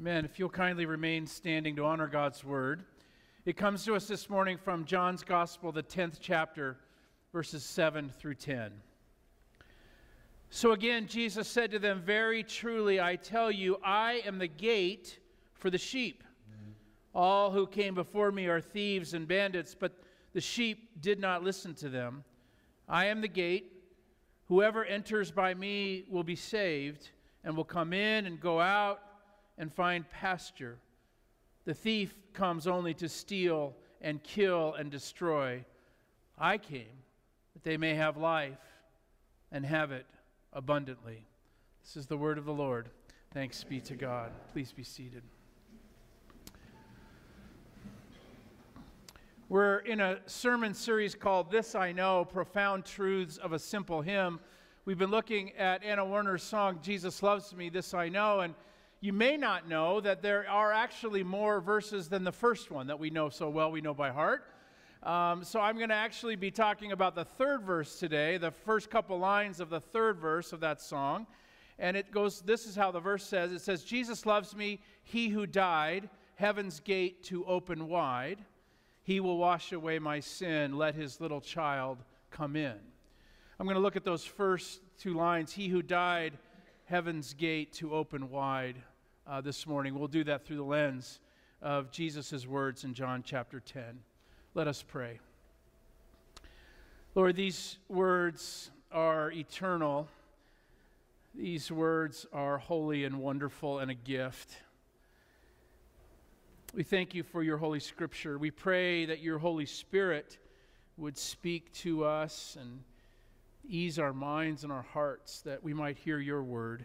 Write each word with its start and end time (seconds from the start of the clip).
Amen. 0.00 0.24
If 0.24 0.38
you'll 0.38 0.48
kindly 0.48 0.86
remain 0.86 1.26
standing 1.26 1.74
to 1.74 1.84
honor 1.84 2.06
God's 2.06 2.44
word, 2.44 2.84
it 3.44 3.56
comes 3.56 3.84
to 3.84 3.96
us 3.96 4.06
this 4.06 4.30
morning 4.30 4.56
from 4.56 4.84
John's 4.84 5.24
Gospel, 5.24 5.72
the 5.72 5.82
10th 5.82 6.18
chapter, 6.20 6.76
verses 7.32 7.64
7 7.64 8.08
through 8.16 8.36
10. 8.36 8.70
So 10.50 10.70
again, 10.70 11.08
Jesus 11.08 11.48
said 11.48 11.72
to 11.72 11.80
them, 11.80 12.00
Very 12.00 12.44
truly, 12.44 13.00
I 13.00 13.16
tell 13.16 13.50
you, 13.50 13.80
I 13.84 14.22
am 14.24 14.38
the 14.38 14.46
gate 14.46 15.18
for 15.54 15.68
the 15.68 15.78
sheep. 15.78 16.22
All 17.12 17.50
who 17.50 17.66
came 17.66 17.96
before 17.96 18.30
me 18.30 18.46
are 18.46 18.60
thieves 18.60 19.14
and 19.14 19.26
bandits, 19.26 19.74
but 19.74 20.00
the 20.32 20.40
sheep 20.40 21.02
did 21.02 21.18
not 21.18 21.42
listen 21.42 21.74
to 21.74 21.88
them. 21.88 22.22
I 22.88 23.06
am 23.06 23.20
the 23.20 23.26
gate. 23.26 23.72
Whoever 24.46 24.84
enters 24.84 25.32
by 25.32 25.54
me 25.54 26.04
will 26.08 26.22
be 26.22 26.36
saved 26.36 27.10
and 27.42 27.56
will 27.56 27.64
come 27.64 27.92
in 27.92 28.26
and 28.26 28.38
go 28.40 28.60
out 28.60 29.00
and 29.58 29.72
find 29.72 30.08
pasture. 30.10 30.78
The 31.64 31.74
thief 31.74 32.14
comes 32.32 32.66
only 32.66 32.94
to 32.94 33.08
steal 33.08 33.74
and 34.00 34.22
kill 34.22 34.74
and 34.74 34.90
destroy. 34.90 35.64
I 36.38 36.56
came 36.56 36.86
that 37.52 37.64
they 37.64 37.76
may 37.76 37.94
have 37.94 38.16
life 38.16 38.58
and 39.50 39.66
have 39.66 39.90
it 39.92 40.06
abundantly. 40.52 41.26
This 41.82 41.96
is 41.96 42.06
the 42.06 42.16
word 42.16 42.38
of 42.38 42.44
the 42.44 42.52
Lord. 42.52 42.88
Thanks 43.34 43.64
be 43.64 43.80
to 43.82 43.94
God. 43.94 44.30
Please 44.52 44.72
be 44.72 44.82
seated. 44.82 45.22
We're 49.48 49.78
in 49.78 50.00
a 50.00 50.18
sermon 50.26 50.74
series 50.74 51.14
called 51.14 51.50
This 51.50 51.74
I 51.74 51.90
Know 51.92 52.24
Profound 52.24 52.84
Truths 52.84 53.38
of 53.38 53.52
a 53.52 53.58
Simple 53.58 54.02
Hymn. 54.02 54.40
We've 54.84 54.98
been 54.98 55.10
looking 55.10 55.52
at 55.52 55.82
Anna 55.82 56.04
Warner's 56.04 56.42
song, 56.42 56.80
Jesus 56.82 57.22
Loves 57.22 57.54
Me, 57.54 57.70
This 57.70 57.94
I 57.94 58.10
Know, 58.10 58.40
and 58.40 58.54
you 59.00 59.12
may 59.12 59.36
not 59.36 59.68
know 59.68 60.00
that 60.00 60.22
there 60.22 60.48
are 60.48 60.72
actually 60.72 61.22
more 61.22 61.60
verses 61.60 62.08
than 62.08 62.24
the 62.24 62.32
first 62.32 62.70
one 62.70 62.88
that 62.88 62.98
we 62.98 63.10
know 63.10 63.28
so 63.28 63.48
well, 63.48 63.70
we 63.70 63.80
know 63.80 63.94
by 63.94 64.10
heart. 64.10 64.44
Um, 65.04 65.44
so 65.44 65.60
I'm 65.60 65.76
going 65.76 65.90
to 65.90 65.94
actually 65.94 66.34
be 66.34 66.50
talking 66.50 66.90
about 66.90 67.14
the 67.14 67.24
third 67.24 67.62
verse 67.62 68.00
today, 68.00 68.36
the 68.38 68.50
first 68.50 68.90
couple 68.90 69.16
lines 69.18 69.60
of 69.60 69.70
the 69.70 69.80
third 69.80 70.18
verse 70.18 70.52
of 70.52 70.58
that 70.60 70.80
song. 70.80 71.26
And 71.78 71.96
it 71.96 72.10
goes, 72.10 72.40
this 72.40 72.66
is 72.66 72.74
how 72.74 72.90
the 72.90 72.98
verse 72.98 73.24
says 73.24 73.52
it 73.52 73.60
says, 73.60 73.84
Jesus 73.84 74.26
loves 74.26 74.56
me, 74.56 74.80
he 75.04 75.28
who 75.28 75.46
died, 75.46 76.10
heaven's 76.34 76.80
gate 76.80 77.22
to 77.24 77.44
open 77.44 77.86
wide. 77.86 78.44
He 79.04 79.20
will 79.20 79.38
wash 79.38 79.72
away 79.72 80.00
my 80.00 80.18
sin, 80.18 80.76
let 80.76 80.96
his 80.96 81.20
little 81.20 81.40
child 81.40 81.98
come 82.30 82.56
in. 82.56 82.74
I'm 83.60 83.66
going 83.66 83.76
to 83.76 83.80
look 83.80 83.96
at 83.96 84.04
those 84.04 84.24
first 84.24 84.80
two 84.98 85.14
lines. 85.14 85.52
He 85.52 85.68
who 85.68 85.82
died, 85.82 86.36
heaven's 86.88 87.34
gate 87.34 87.70
to 87.70 87.94
open 87.94 88.30
wide 88.30 88.76
uh, 89.26 89.42
this 89.42 89.66
morning. 89.66 89.98
We'll 89.98 90.08
do 90.08 90.24
that 90.24 90.46
through 90.46 90.56
the 90.56 90.62
lens 90.62 91.20
of 91.60 91.90
Jesus' 91.90 92.46
words 92.46 92.82
in 92.82 92.94
John 92.94 93.22
chapter 93.22 93.60
10. 93.60 93.98
Let 94.54 94.68
us 94.68 94.82
pray. 94.82 95.20
Lord, 97.14 97.36
these 97.36 97.76
words 97.90 98.70
are 98.90 99.30
eternal. 99.32 100.08
These 101.34 101.70
words 101.70 102.24
are 102.32 102.56
holy 102.56 103.04
and 103.04 103.18
wonderful 103.18 103.80
and 103.80 103.90
a 103.90 103.94
gift. 103.94 104.56
We 106.72 106.84
thank 106.84 107.14
you 107.14 107.22
for 107.22 107.42
your 107.42 107.58
Holy 107.58 107.80
Scripture. 107.80 108.38
We 108.38 108.50
pray 108.50 109.04
that 109.04 109.20
your 109.20 109.36
Holy 109.36 109.66
Spirit 109.66 110.38
would 110.96 111.18
speak 111.18 111.70
to 111.74 112.06
us 112.06 112.56
and 112.58 112.82
ease 113.68 113.98
our 113.98 114.12
minds 114.12 114.64
and 114.64 114.72
our 114.72 114.86
hearts 114.94 115.42
that 115.42 115.62
we 115.62 115.74
might 115.74 115.98
hear 115.98 116.18
your 116.18 116.42
word, 116.42 116.84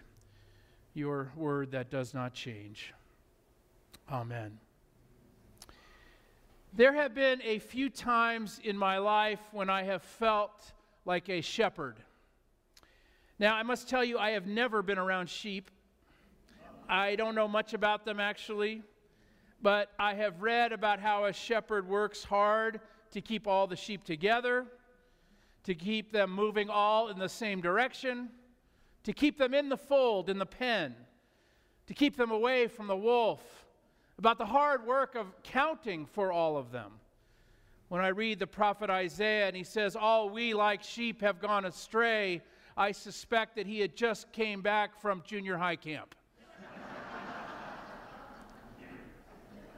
your 0.93 1.31
word 1.35 1.71
that 1.71 1.89
does 1.89 2.13
not 2.13 2.33
change. 2.33 2.93
Amen. 4.11 4.59
There 6.73 6.93
have 6.93 7.15
been 7.15 7.41
a 7.43 7.59
few 7.59 7.89
times 7.89 8.59
in 8.63 8.77
my 8.77 8.97
life 8.97 9.39
when 9.51 9.69
I 9.69 9.83
have 9.83 10.01
felt 10.01 10.73
like 11.05 11.29
a 11.29 11.41
shepherd. 11.41 11.95
Now, 13.39 13.55
I 13.55 13.63
must 13.63 13.87
tell 13.87 14.03
you, 14.03 14.17
I 14.17 14.31
have 14.31 14.45
never 14.45 14.81
been 14.81 14.97
around 14.97 15.29
sheep. 15.29 15.71
I 16.89 17.15
don't 17.15 17.35
know 17.35 17.47
much 17.47 17.73
about 17.73 18.05
them 18.05 18.19
actually, 18.19 18.81
but 19.61 19.91
I 19.97 20.15
have 20.15 20.41
read 20.41 20.73
about 20.73 20.99
how 20.99 21.25
a 21.25 21.33
shepherd 21.33 21.87
works 21.87 22.23
hard 22.23 22.81
to 23.11 23.21
keep 23.21 23.47
all 23.47 23.67
the 23.67 23.75
sheep 23.75 24.03
together 24.03 24.65
to 25.63 25.73
keep 25.73 26.11
them 26.11 26.31
moving 26.31 26.69
all 26.69 27.09
in 27.09 27.17
the 27.17 27.29
same 27.29 27.61
direction, 27.61 28.29
to 29.03 29.13
keep 29.13 29.37
them 29.37 29.53
in 29.53 29.69
the 29.69 29.77
fold, 29.77 30.29
in 30.29 30.37
the 30.37 30.45
pen, 30.45 30.95
to 31.87 31.93
keep 31.93 32.17
them 32.17 32.31
away 32.31 32.67
from 32.67 32.87
the 32.87 32.95
wolf, 32.95 33.41
about 34.17 34.37
the 34.37 34.45
hard 34.45 34.85
work 34.85 35.15
of 35.15 35.27
counting 35.43 36.05
for 36.05 36.31
all 36.31 36.57
of 36.57 36.71
them. 36.71 36.91
When 37.87 38.01
I 38.01 38.09
read 38.09 38.39
the 38.39 38.47
prophet 38.47 38.89
Isaiah 38.89 39.47
and 39.47 39.55
he 39.55 39.63
says, 39.63 39.95
All 39.95 40.29
we 40.29 40.53
like 40.53 40.83
sheep 40.83 41.21
have 41.21 41.39
gone 41.39 41.65
astray, 41.65 42.41
I 42.75 42.91
suspect 42.91 43.55
that 43.55 43.67
he 43.67 43.79
had 43.79 43.95
just 43.95 44.31
came 44.31 44.61
back 44.61 44.99
from 44.99 45.23
junior 45.25 45.57
high 45.57 45.75
camp. 45.75 46.15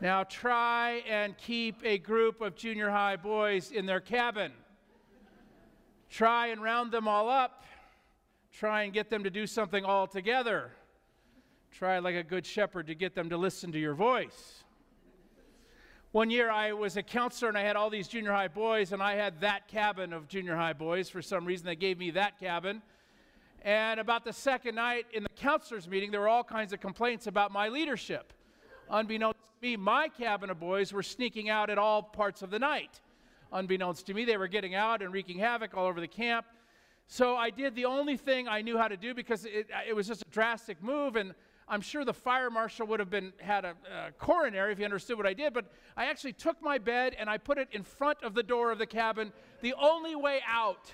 now 0.02 0.24
try 0.24 1.04
and 1.10 1.38
keep 1.38 1.82
a 1.84 1.98
group 1.98 2.42
of 2.42 2.56
junior 2.56 2.90
high 2.90 3.18
boys 3.18 3.72
in 3.72 3.86
their 3.86 4.00
cabin 4.00 4.52
try 6.10 6.48
and 6.48 6.62
round 6.62 6.92
them 6.92 7.08
all 7.08 7.30
up, 7.30 7.64
try 8.52 8.84
and 8.84 8.94
get 8.94 9.10
them 9.10 9.24
to 9.24 9.30
do 9.30 9.48
something 9.48 9.84
all 9.84 10.08
together. 10.08 10.72
Try, 11.72 12.00
like 12.00 12.16
a 12.16 12.24
good 12.24 12.46
shepherd, 12.46 12.88
to 12.88 12.96
get 12.96 13.16
them 13.16 13.30
to 13.30 13.38
listen 13.38 13.72
to 13.74 13.80
your 13.80 13.96
voice. 13.96 14.64
One 16.14 16.30
year 16.30 16.50
I 16.50 16.72
was 16.72 16.96
a 16.96 17.04
counselor 17.04 17.50
and 17.50 17.58
I 17.58 17.64
had 17.64 17.76
all 17.76 17.90
these 17.90 18.08
junior 18.08 18.32
high 18.32 18.48
boys, 18.48 18.94
and 18.94 19.04
I 19.04 19.16
had 19.16 19.42
that 19.42 19.68
cabin 19.68 20.14
of 20.14 20.30
junior 20.30 20.56
high 20.56 20.72
boys. 20.72 21.10
For 21.10 21.22
some 21.22 21.44
reason, 21.44 21.66
they 21.66 21.76
gave 21.76 21.98
me 21.98 22.12
that 22.12 22.40
cabin. 22.40 22.82
And 23.62 24.00
about 24.00 24.24
the 24.24 24.32
second 24.32 24.76
night 24.76 25.08
in 25.12 25.24
the 25.24 25.30
counselors' 25.36 25.90
meeting, 25.90 26.12
there 26.12 26.22
were 26.22 26.30
all 26.30 26.44
kinds 26.44 26.72
of 26.72 26.80
complaints 26.80 27.28
about 27.28 27.52
my 27.52 27.68
leadership. 27.68 28.32
Unbeknownst 28.90 29.40
to 29.60 29.68
me, 29.68 29.76
my 29.76 30.08
cabin 30.08 30.50
of 30.50 30.60
boys 30.60 30.94
were 30.94 31.04
sneaking 31.04 31.50
out 31.50 31.70
at 31.70 31.78
all 31.78 32.02
parts 32.02 32.42
of 32.42 32.50
the 32.50 32.60
night 32.60 33.02
unbeknownst 33.56 34.06
to 34.08 34.14
me. 34.14 34.26
They 34.26 34.38
were 34.38 34.48
getting 34.48 34.76
out 34.76 35.02
and 35.02 35.12
wreaking 35.12 35.40
havoc 35.40 35.76
all 35.76 35.86
over 35.86 36.00
the 36.00 36.08
camp. 36.08 36.46
So 37.08 37.36
I 37.36 37.50
did 37.50 37.76
the 37.76 37.86
only 37.86 38.18
thing 38.18 38.48
I 38.48 38.62
knew 38.62 38.78
how 38.78 38.88
to 38.88 38.98
do 38.98 39.14
because 39.14 39.46
it, 39.46 39.68
it 39.88 39.96
was 39.96 40.08
just 40.08 40.24
a 40.24 40.30
drastic 40.32 40.82
move, 40.82 41.16
and 41.16 41.34
I'm 41.68 41.82
sure 41.82 42.04
the 42.04 42.14
fire 42.14 42.50
marshal 42.50 42.88
would 42.88 43.00
have 43.00 43.10
been 43.10 43.34
had 43.40 43.66
a, 43.66 43.76
a, 43.92 44.12
coronary 44.20 44.72
if 44.72 44.78
he 44.78 44.86
understood 44.86 45.18
what 45.18 45.26
I 45.26 45.34
did. 45.34 45.54
But 45.54 45.66
I 45.96 46.06
actually 46.06 46.34
took 46.34 46.62
my 46.62 46.78
bed 46.78 47.16
and 47.18 47.30
I 47.30 47.38
put 47.38 47.58
it 47.58 47.70
in 47.72 47.84
front 47.84 48.20
of 48.24 48.34
the 48.34 48.44
door 48.44 48.72
of 48.72 48.78
the 48.78 48.86
cabin. 48.86 49.32
The 49.62 49.74
only 49.82 50.16
way 50.16 50.42
out 50.48 50.92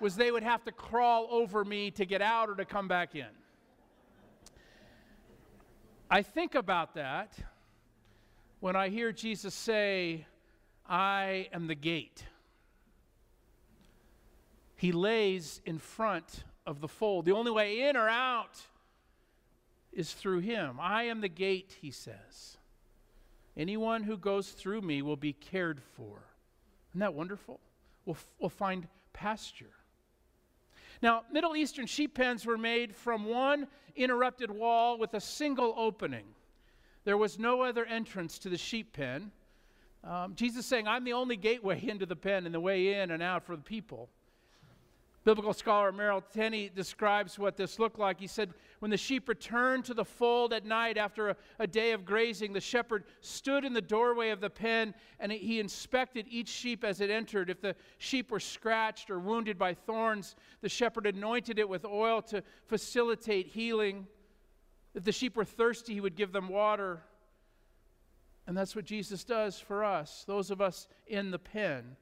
was 0.00 0.16
they 0.16 0.30
would 0.30 0.42
have 0.42 0.64
to 0.64 0.72
crawl 0.72 1.28
over 1.30 1.64
me 1.64 1.90
to 1.92 2.04
get 2.04 2.22
out 2.22 2.48
or 2.48 2.54
to 2.56 2.64
come 2.64 2.88
back 2.88 3.14
in. 3.14 3.26
I 6.10 6.22
think 6.22 6.54
about 6.54 6.94
that 6.94 7.36
when 8.60 8.76
I 8.76 8.88
hear 8.88 9.10
Jesus 9.12 9.54
say, 9.54 10.26
I 10.86 11.48
am 11.52 11.66
the 11.66 11.74
gate. 11.74 12.24
He 14.76 14.92
lays 14.92 15.60
in 15.64 15.78
front 15.78 16.44
of 16.66 16.80
the 16.80 16.88
fold. 16.88 17.24
The 17.24 17.32
only 17.32 17.50
way 17.50 17.88
in 17.88 17.96
or 17.96 18.08
out 18.08 18.60
is 19.92 20.12
through 20.12 20.40
him. 20.40 20.78
I 20.80 21.04
am 21.04 21.20
the 21.20 21.28
gate, 21.28 21.76
he 21.80 21.90
says. 21.90 22.58
Anyone 23.56 24.02
who 24.02 24.16
goes 24.16 24.50
through 24.50 24.82
me 24.82 25.00
will 25.00 25.16
be 25.16 25.32
cared 25.32 25.80
for. 25.80 26.18
Isn't 26.90 27.00
that 27.00 27.14
wonderful? 27.14 27.60
We'll, 28.04 28.16
we'll 28.38 28.50
find 28.50 28.88
pasture. 29.12 29.70
Now, 31.00 31.22
Middle 31.32 31.56
Eastern 31.56 31.86
sheep 31.86 32.14
pens 32.14 32.44
were 32.44 32.58
made 32.58 32.94
from 32.94 33.26
one 33.26 33.68
interrupted 33.96 34.50
wall 34.50 34.98
with 34.98 35.14
a 35.14 35.20
single 35.20 35.74
opening. 35.76 36.26
There 37.04 37.18
was 37.18 37.38
no 37.38 37.62
other 37.62 37.84
entrance 37.84 38.38
to 38.40 38.48
the 38.48 38.56
sheep 38.56 38.92
pen. 38.92 39.30
Um, 40.06 40.34
Jesus 40.34 40.66
saying, 40.66 40.86
I'm 40.86 41.04
the 41.04 41.14
only 41.14 41.36
gateway 41.36 41.82
into 41.88 42.06
the 42.06 42.16
pen 42.16 42.46
and 42.46 42.54
the 42.54 42.60
way 42.60 42.94
in 43.00 43.10
and 43.10 43.22
out 43.22 43.44
for 43.44 43.56
the 43.56 43.62
people. 43.62 44.10
Biblical 45.24 45.54
scholar 45.54 45.90
Merrill 45.90 46.20
Tenney 46.20 46.68
describes 46.68 47.38
what 47.38 47.56
this 47.56 47.78
looked 47.78 47.98
like. 47.98 48.20
He 48.20 48.26
said, 48.26 48.52
When 48.80 48.90
the 48.90 48.98
sheep 48.98 49.26
returned 49.26 49.86
to 49.86 49.94
the 49.94 50.04
fold 50.04 50.52
at 50.52 50.66
night 50.66 50.98
after 50.98 51.30
a, 51.30 51.36
a, 51.58 51.66
day 51.66 51.92
of 51.92 52.04
grazing, 52.04 52.52
the 52.52 52.60
shepherd 52.60 53.04
stood 53.22 53.64
in 53.64 53.72
the 53.72 53.80
doorway 53.80 54.28
of 54.28 54.42
the 54.42 54.50
pen 54.50 54.92
and 55.18 55.32
he 55.32 55.60
inspected 55.60 56.26
each 56.28 56.48
sheep 56.48 56.84
as 56.84 57.00
it 57.00 57.08
entered. 57.08 57.48
If 57.48 57.62
the 57.62 57.74
sheep 57.96 58.30
were 58.30 58.40
scratched 58.40 59.08
or 59.08 59.18
wounded 59.18 59.58
by 59.58 59.72
thorns, 59.72 60.36
the 60.60 60.68
shepherd 60.68 61.06
anointed 61.06 61.58
it 61.58 61.70
with 61.70 61.86
oil 61.86 62.20
to 62.22 62.42
facilitate 62.66 63.46
healing. 63.46 64.06
If 64.94 65.04
the 65.04 65.12
sheep 65.12 65.38
were 65.38 65.46
thirsty, 65.46 65.94
he 65.94 66.02
would 66.02 66.16
give 66.16 66.32
them 66.32 66.50
water. 66.50 67.02
And 68.46 68.56
that's 68.56 68.76
what 68.76 68.84
Jesus 68.84 69.24
does 69.24 69.58
for 69.58 69.84
us, 69.84 70.24
those 70.26 70.50
of 70.50 70.60
us 70.60 70.86
in 71.06 71.30
the 71.30 71.38
pen. 71.38 71.96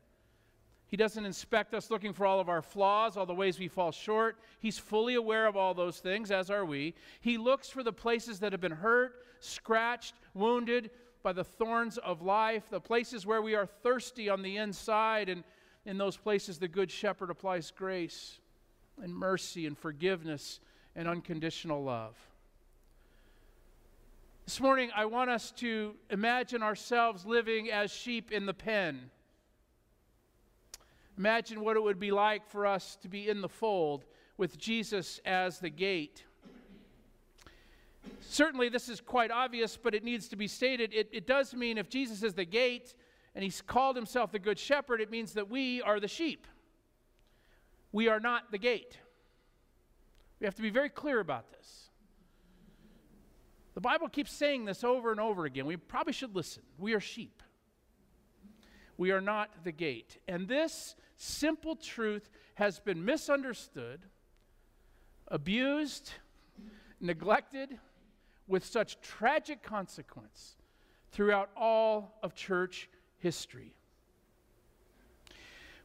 He 0.87 0.97
doesn't 0.99 1.25
inspect 1.25 1.73
us 1.73 1.91
looking 1.91 2.13
for 2.13 2.27
all 2.27 2.39
of 2.39 2.51
our 2.51 2.61
flaws, 2.61 3.17
all 3.17 3.25
the 3.25 3.35
ways 3.35 3.59
we 3.59 3.69
fall 3.69 3.93
short. 3.93 4.37
He's 4.59 4.79
fully 4.79 5.15
aware 5.15 5.47
of 5.47 5.57
all 5.57 5.73
those 5.73 6.01
things, 6.01 6.31
as 6.31 6.51
are 6.51 6.67
we. 6.67 6.95
He 7.23 7.39
looks 7.39 7.71
for 7.71 7.83
the 7.83 7.95
places 7.95 8.41
that 8.41 8.53
have 8.53 8.61
been 8.61 8.73
hurt, 8.73 9.25
scratched, 9.41 10.15
wounded 10.35 10.91
by 11.23 11.33
the 11.33 11.45
thorns 11.45 11.97
of 11.97 12.21
life, 12.21 12.65
the 12.69 12.81
places 12.81 13.25
where 13.25 13.41
we 13.41 13.55
are 13.55 13.65
thirsty 13.65 14.29
on 14.29 14.43
the 14.43 14.59
inside. 14.59 15.31
And 15.31 15.45
in 15.87 15.97
those 15.97 16.19
places, 16.19 16.59
the 16.59 16.69
Good 16.69 16.91
Shepherd 16.91 17.31
applies 17.31 17.71
grace 17.71 18.41
and 19.01 19.15
mercy 19.15 19.67
and 19.67 19.79
forgiveness 19.79 20.61
and 20.95 21.09
unconditional 21.09 21.83
love. 21.83 22.17
This 24.45 24.61
morning, 24.61 24.91
I 24.95 25.05
want 25.05 25.31
us 25.31 25.53
to 25.59 25.95
imagine 26.11 26.65
ourselves 26.65 27.25
living 27.25 27.71
as 27.71 27.93
sheep 27.93 28.33
in 28.33 28.45
the 28.45 28.53
pen. 28.53 29.11
Imagine 31.17 31.61
what 31.61 31.77
it 31.77 31.83
would 31.83 32.01
be 32.01 32.11
like 32.11 32.49
for 32.49 32.67
us 32.67 32.97
to 33.03 33.09
be 33.09 33.29
in 33.29 33.41
the 33.41 33.49
fold 33.49 34.05
with 34.37 34.59
Jesus 34.59 35.21
as 35.25 35.61
the 35.61 35.71
gate. 35.71 36.25
Certainly, 38.21 38.71
this 38.71 38.89
is 38.89 39.01
quite 39.01 39.31
obvious, 39.31 39.79
but 39.81 39.95
it 39.95 40.03
needs 40.03 40.27
to 40.29 40.37
be 40.37 40.49
stated. 40.49 40.93
It, 40.93 41.09
it 41.13 41.25
does 41.25 41.55
mean 41.55 41.79
if 41.79 41.89
Jesus 41.89 42.25
is 42.25 42.35
the 42.35 42.45
gate 42.45 42.95
and 43.37 43.45
he's 43.45 43.63
called 43.63 43.95
himself 43.95 44.33
the 44.33 44.41
Good 44.41 44.59
Shepherd, 44.59 45.01
it 45.01 45.11
means 45.11 45.35
that 45.35 45.49
we 45.49 45.81
are 45.83 46.01
the 46.01 46.09
sheep. 46.09 46.49
We 47.93 48.09
are 48.09 48.19
not 48.19 48.51
the 48.51 48.59
gate. 48.59 48.99
We 50.41 50.47
have 50.47 50.57
to 50.57 50.63
be 50.63 50.71
very 50.71 50.89
clear 50.89 51.21
about 51.21 51.53
this. 51.53 51.91
The 53.75 53.81
Bible 53.81 54.09
keeps 54.09 54.33
saying 54.33 54.65
this 54.65 54.85
over 54.85 55.11
and 55.11 55.21
over 55.21 55.45
again. 55.45 55.67
We 55.67 55.77
probably 55.77 56.13
should 56.13 56.35
listen. 56.37 56.63
We 56.79 56.95
are 56.95 57.01
sheep. 57.01 57.43
We 58.99 59.11
are 59.11 59.21
not 59.21 59.65
the 59.65 59.73
gate. 59.73 60.19
And 60.29 60.47
this 60.47 60.95
simple 61.17 61.77
truth 61.77 62.29
has 62.55 62.79
been 62.79 63.05
misunderstood, 63.05 64.01
abused, 65.29 66.13
neglected, 67.01 67.79
with 68.47 68.65
such 68.65 69.01
tragic 69.01 69.63
consequence 69.63 70.57
throughout 71.11 71.51
all 71.57 72.19
of 72.23 72.35
church 72.35 72.91
history. 73.19 73.75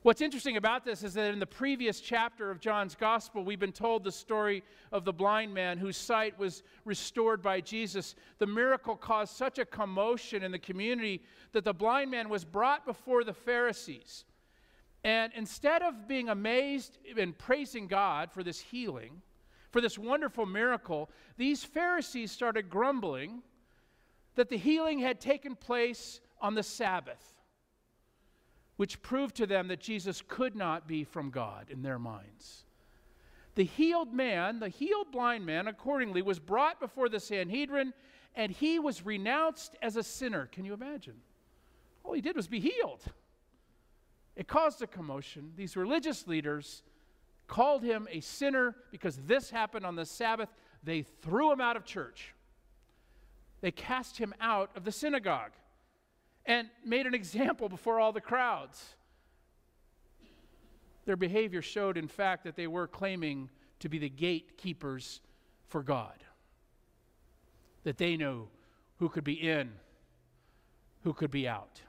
What's 0.07 0.21
interesting 0.21 0.55
about 0.55 0.85
this 0.85 1.03
is 1.03 1.15
that 1.15 1.33
in 1.33 1.39
the 1.39 1.45
previous 1.45 1.99
chapter 1.99 2.49
of 2.49 2.61
John's 2.61 2.95
gospel, 2.95 3.43
we've 3.43 3.59
been 3.59 3.73
told 3.73 4.05
the 4.05 4.11
story 4.13 4.63
of 4.93 5.03
the 5.03 5.11
blind 5.11 5.53
man 5.53 5.77
whose 5.77 5.97
sight 5.97 6.39
was 6.39 6.63
restored 6.85 7.41
by 7.41 7.59
Jesus. 7.59 8.15
The 8.37 8.47
miracle 8.47 8.95
caused 8.95 9.35
such 9.35 9.59
a 9.59 9.65
commotion 9.65 10.43
in 10.43 10.53
the 10.53 10.59
community 10.59 11.23
that 11.51 11.65
the 11.65 11.73
blind 11.73 12.09
man 12.09 12.29
was 12.29 12.45
brought 12.45 12.85
before 12.85 13.25
the 13.25 13.33
Pharisees. 13.33 14.23
And 15.03 15.33
instead 15.35 15.81
of 15.81 16.07
being 16.07 16.29
amazed 16.29 16.99
and 17.17 17.37
praising 17.37 17.87
God 17.87 18.31
for 18.31 18.43
this 18.43 18.61
healing, 18.61 19.21
for 19.71 19.81
this 19.81 19.97
wonderful 19.97 20.45
miracle, 20.45 21.09
these 21.35 21.65
Pharisees 21.65 22.31
started 22.31 22.69
grumbling 22.69 23.41
that 24.35 24.47
the 24.47 24.57
healing 24.57 24.99
had 24.99 25.19
taken 25.19 25.53
place 25.53 26.21
on 26.39 26.55
the 26.55 26.63
Sabbath 26.63 27.36
which 28.77 29.01
proved 29.01 29.35
to 29.35 29.45
them 29.45 29.67
that 29.67 29.79
Jesus 29.81 30.23
could 30.27 30.55
not 30.55 30.87
be 30.87 31.03
from 31.03 31.29
God 31.29 31.67
in 31.69 31.81
their 31.81 31.99
minds. 31.99 32.63
The 33.55 33.63
healed 33.63 34.13
man, 34.13 34.59
the 34.59 34.69
healed 34.69 35.11
blind 35.11 35.45
man, 35.45 35.67
accordingly, 35.67 36.21
was 36.21 36.39
brought 36.39 36.79
before 36.79 37.09
the 37.09 37.19
Sanhedrin 37.19 37.93
and 38.35 38.51
he 38.51 38.77
was 38.77 39.03
renounced 39.03 39.75
as 39.81 39.97
a 39.97 40.03
sinner. 40.03 40.45
Can 40.51 40.63
you 40.63 40.75
imagine? 40.75 41.15
All 42.03 42.13
he 42.13 42.21
did 42.21 42.35
was 42.35 42.47
be 42.47 42.59
healed. 42.59 43.03
It 44.35 44.47
caused 44.47 44.83
a 44.83 44.87
commotion. 44.87 45.53
These 45.55 45.75
religious 45.75 46.27
leaders 46.27 46.83
called 47.47 47.81
him 47.81 48.07
a 48.11 48.19
sinner 48.19 48.75
because 48.91 49.17
this 49.25 49.49
happened 49.49 49.87
on 49.87 49.95
the 49.95 50.05
Sabbath. 50.05 50.49
They 50.83 51.01
threw 51.01 51.51
him 51.51 51.59
out 51.59 51.75
of 51.75 51.83
church, 51.83 52.35
they 53.61 53.71
cast 53.71 54.17
him 54.17 54.35
out 54.39 54.69
of 54.75 54.83
the 54.85 54.91
synagogue 54.91 55.53
and 56.47 56.69
made 56.83 57.05
an 57.05 57.13
example 57.13 57.67
before 57.69 57.99
all 57.99 58.13
the 58.13 58.21
crowds. 58.21 58.95
Their 61.05 61.17
behavior 61.17 61.61
showed, 61.61 61.97
in 61.97 62.07
fact, 62.07 62.45
that 62.45 62.55
they 62.55 62.67
were 62.67 62.87
claiming 62.87 63.49
to 63.79 63.89
be 63.89 63.99
the 63.99 64.09
gatekeepers 64.09 65.21
for 65.67 65.83
God. 65.83 66.23
That 67.83 67.97
they 67.97 68.17
knew 68.17 68.47
who 68.97 69.09
could 69.09 69.23
be 69.23 69.33
in, 69.33 69.71
who 71.03 71.13
could 71.13 71.31
be 71.31 71.47
out. 71.47 71.81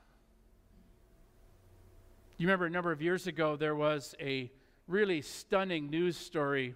You 2.37 2.47
remember 2.47 2.67
a 2.67 2.71
number 2.71 2.93
of 2.93 3.01
years 3.01 3.27
ago, 3.27 3.57
there 3.57 3.75
was 3.75 4.15
a 4.21 4.51
really 4.87 5.23
stunning 5.23 5.91
news 5.91 6.17
story. 6.17 6.75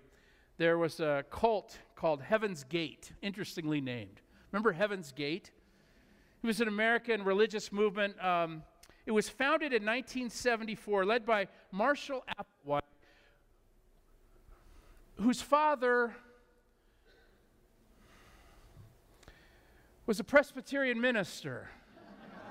There 0.57 0.79
was 0.79 1.01
a 1.01 1.25
cult 1.31 1.79
called 1.95 2.23
Heaven's 2.23 2.65
Gate, 2.65 3.13
interestingly 3.23 3.81
named. 3.81 4.21
Remember 4.51 4.73
Heaven's 4.73 5.13
Gate? 5.13 5.51
It 6.43 6.47
was 6.47 6.61
an 6.61 6.67
American 6.67 7.23
religious 7.23 7.71
movement. 7.71 8.23
Um, 8.23 8.65
it 9.07 9.13
was 9.13 9.29
founded 9.29 9.73
in 9.73 9.85
1974, 9.85 11.05
led 11.05 11.25
by 11.25 11.47
Marshall 11.71 12.25
Applewhite, 12.67 12.81
whose 15.21 15.41
father 15.41 16.13
was 20.07 20.19
a 20.19 20.25
Presbyterian 20.25 21.01
minister. 21.01 21.69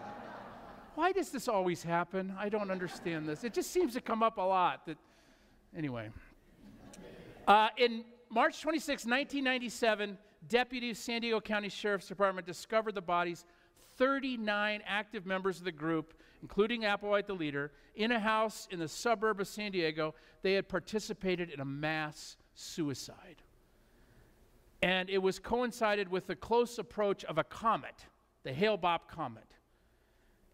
Why 0.96 1.12
does 1.12 1.30
this 1.30 1.50
always 1.50 1.84
happen? 1.84 2.34
I 2.40 2.48
don't 2.48 2.72
understand 2.72 3.28
this. 3.28 3.44
It 3.44 3.54
just 3.54 3.72
seems 3.72 3.94
to 3.96 4.02
come 4.02 4.24
up 4.24 4.38
a 4.38 4.42
lot. 4.42 4.86
That, 4.86 4.98
anyway, 5.76 6.12
uh, 7.46 7.68
in 7.76 8.06
March 8.30 8.62
26, 8.62 9.04
1997, 9.06 10.18
deputies 10.48 10.98
San 10.98 11.20
Diego 11.20 11.42
County 11.42 11.68
Sheriff's 11.68 12.08
Department 12.08 12.48
discovered 12.48 12.96
the 12.96 13.02
bodies 13.02 13.44
39 14.02 14.82
active 14.88 15.28
members 15.28 15.60
of 15.60 15.64
the 15.64 15.72
group, 15.72 16.16
including 16.42 16.82
Applewhite, 16.82 17.28
the 17.28 17.36
leader, 17.36 17.72
in 17.96 18.12
a 18.12 18.20
house 18.20 18.68
in 18.72 18.80
the 18.80 18.88
suburb 18.88 19.40
of 19.40 19.48
San 19.48 19.72
Diego. 19.72 20.16
They 20.42 20.54
had 20.54 20.68
participated 20.68 21.52
in 21.52 21.60
a 21.60 21.66
mass 21.66 22.36
suicide. 22.56 23.44
And 24.82 25.08
it 25.08 25.20
was 25.20 25.38
coincided 25.38 26.10
with 26.10 26.26
the 26.26 26.36
close 26.36 26.80
approach 26.80 27.24
of 27.26 27.38
a 27.38 27.44
comet, 27.44 28.08
the 28.42 28.52
Hale-Bopp 28.52 29.02
comet. 29.08 29.54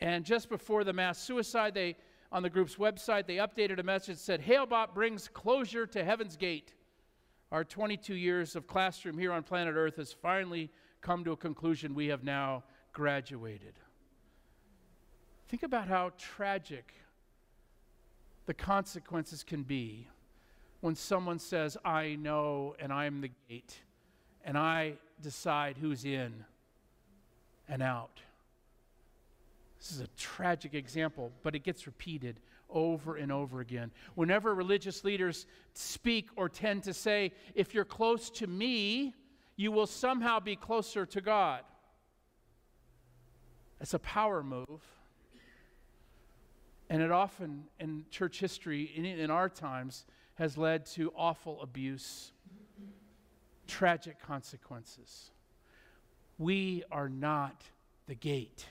And 0.02 0.26
just 0.26 0.50
before 0.50 0.84
the 0.84 0.92
mass 0.92 1.18
suicide, 1.18 1.74
they 1.74 1.96
on 2.34 2.44
the 2.44 2.50
group's 2.50 2.76
website, 2.76 3.28
they 3.28 3.38
updated 3.38 3.80
a 3.80 3.84
message 3.84 4.18
that 4.18 4.22
said, 4.22 4.42
Hale-Bopp 4.42 4.94
brings 4.94 5.30
closure 5.30 5.88
to 5.88 6.04
Heaven's 6.04 6.36
Gate. 6.36 6.74
Our 7.54 7.64
22 7.64 8.14
years 8.14 8.58
of 8.58 8.68
classroom 8.68 9.18
here 9.18 9.32
on 9.32 9.44
planet 9.44 9.76
Earth 9.78 9.96
has 9.96 10.12
finally 10.12 10.70
come 11.00 11.24
to 11.24 11.32
a 11.32 11.38
conclusion. 11.38 11.96
We 11.96 12.08
have 12.08 12.26
now 12.26 12.66
graduated. 12.98 13.76
Think 15.50 15.62
about 15.62 15.88
how 15.88 16.14
tragic 16.18 16.96
the 18.48 18.56
consequences 18.56 19.44
can 19.44 19.62
be 19.62 20.08
when 20.82 20.96
someone 20.96 21.38
says, 21.38 21.78
I 21.86 22.16
know 22.16 22.76
and 22.80 22.92
I'm 22.92 23.22
the 23.22 23.30
gate, 23.48 23.76
and 24.44 24.58
I 24.58 24.94
decide 25.22 25.78
who's 25.78 26.06
in 26.06 26.44
and 27.70 27.84
out. 27.84 28.20
This 29.78 29.92
is 29.92 30.00
a 30.00 30.08
tragic 30.18 30.74
example, 30.74 31.32
but 31.44 31.54
it 31.54 31.60
gets 31.60 31.86
repeated 31.86 32.40
over 32.68 33.16
and 33.16 33.32
over 33.32 33.60
again. 33.60 33.92
Whenever 34.16 34.56
religious 34.56 35.04
leaders 35.04 35.46
speak 35.76 36.30
or 36.36 36.50
tend 36.50 36.82
to 36.86 36.96
say, 36.96 37.32
if 37.54 37.76
you're 37.76 37.86
close 37.86 38.32
to 38.32 38.48
me, 38.48 39.14
you 39.56 39.72
will 39.72 39.86
somehow 39.86 40.40
be 40.40 40.56
closer 40.56 41.06
to 41.06 41.22
God. 41.22 41.62
It's 43.80 43.94
a 43.94 44.00
power 44.00 44.44
move. 44.44 44.82
And 46.90 47.02
it 47.02 47.12
often, 47.12 47.66
in 47.80 48.06
church 48.12 48.40
history, 48.40 48.92
in, 48.96 49.06
in 49.06 49.30
our 49.30 49.50
times, 49.50 50.06
has 50.36 50.58
led 50.58 50.86
to 50.86 51.12
awful 51.16 51.62
abuse, 51.62 52.32
tragic 53.68 54.22
consequences. 54.22 55.32
We 56.38 56.84
are 56.92 57.10
not 57.10 57.64
the 58.08 58.16
gate. 58.16 58.66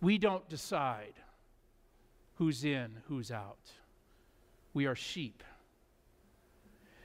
We 0.00 0.18
don't 0.18 0.48
decide 0.48 1.14
who's 2.34 2.64
in, 2.64 2.96
who's 3.06 3.30
out. 3.30 3.70
We 4.74 4.86
are 4.86 4.94
sheep. 4.94 5.42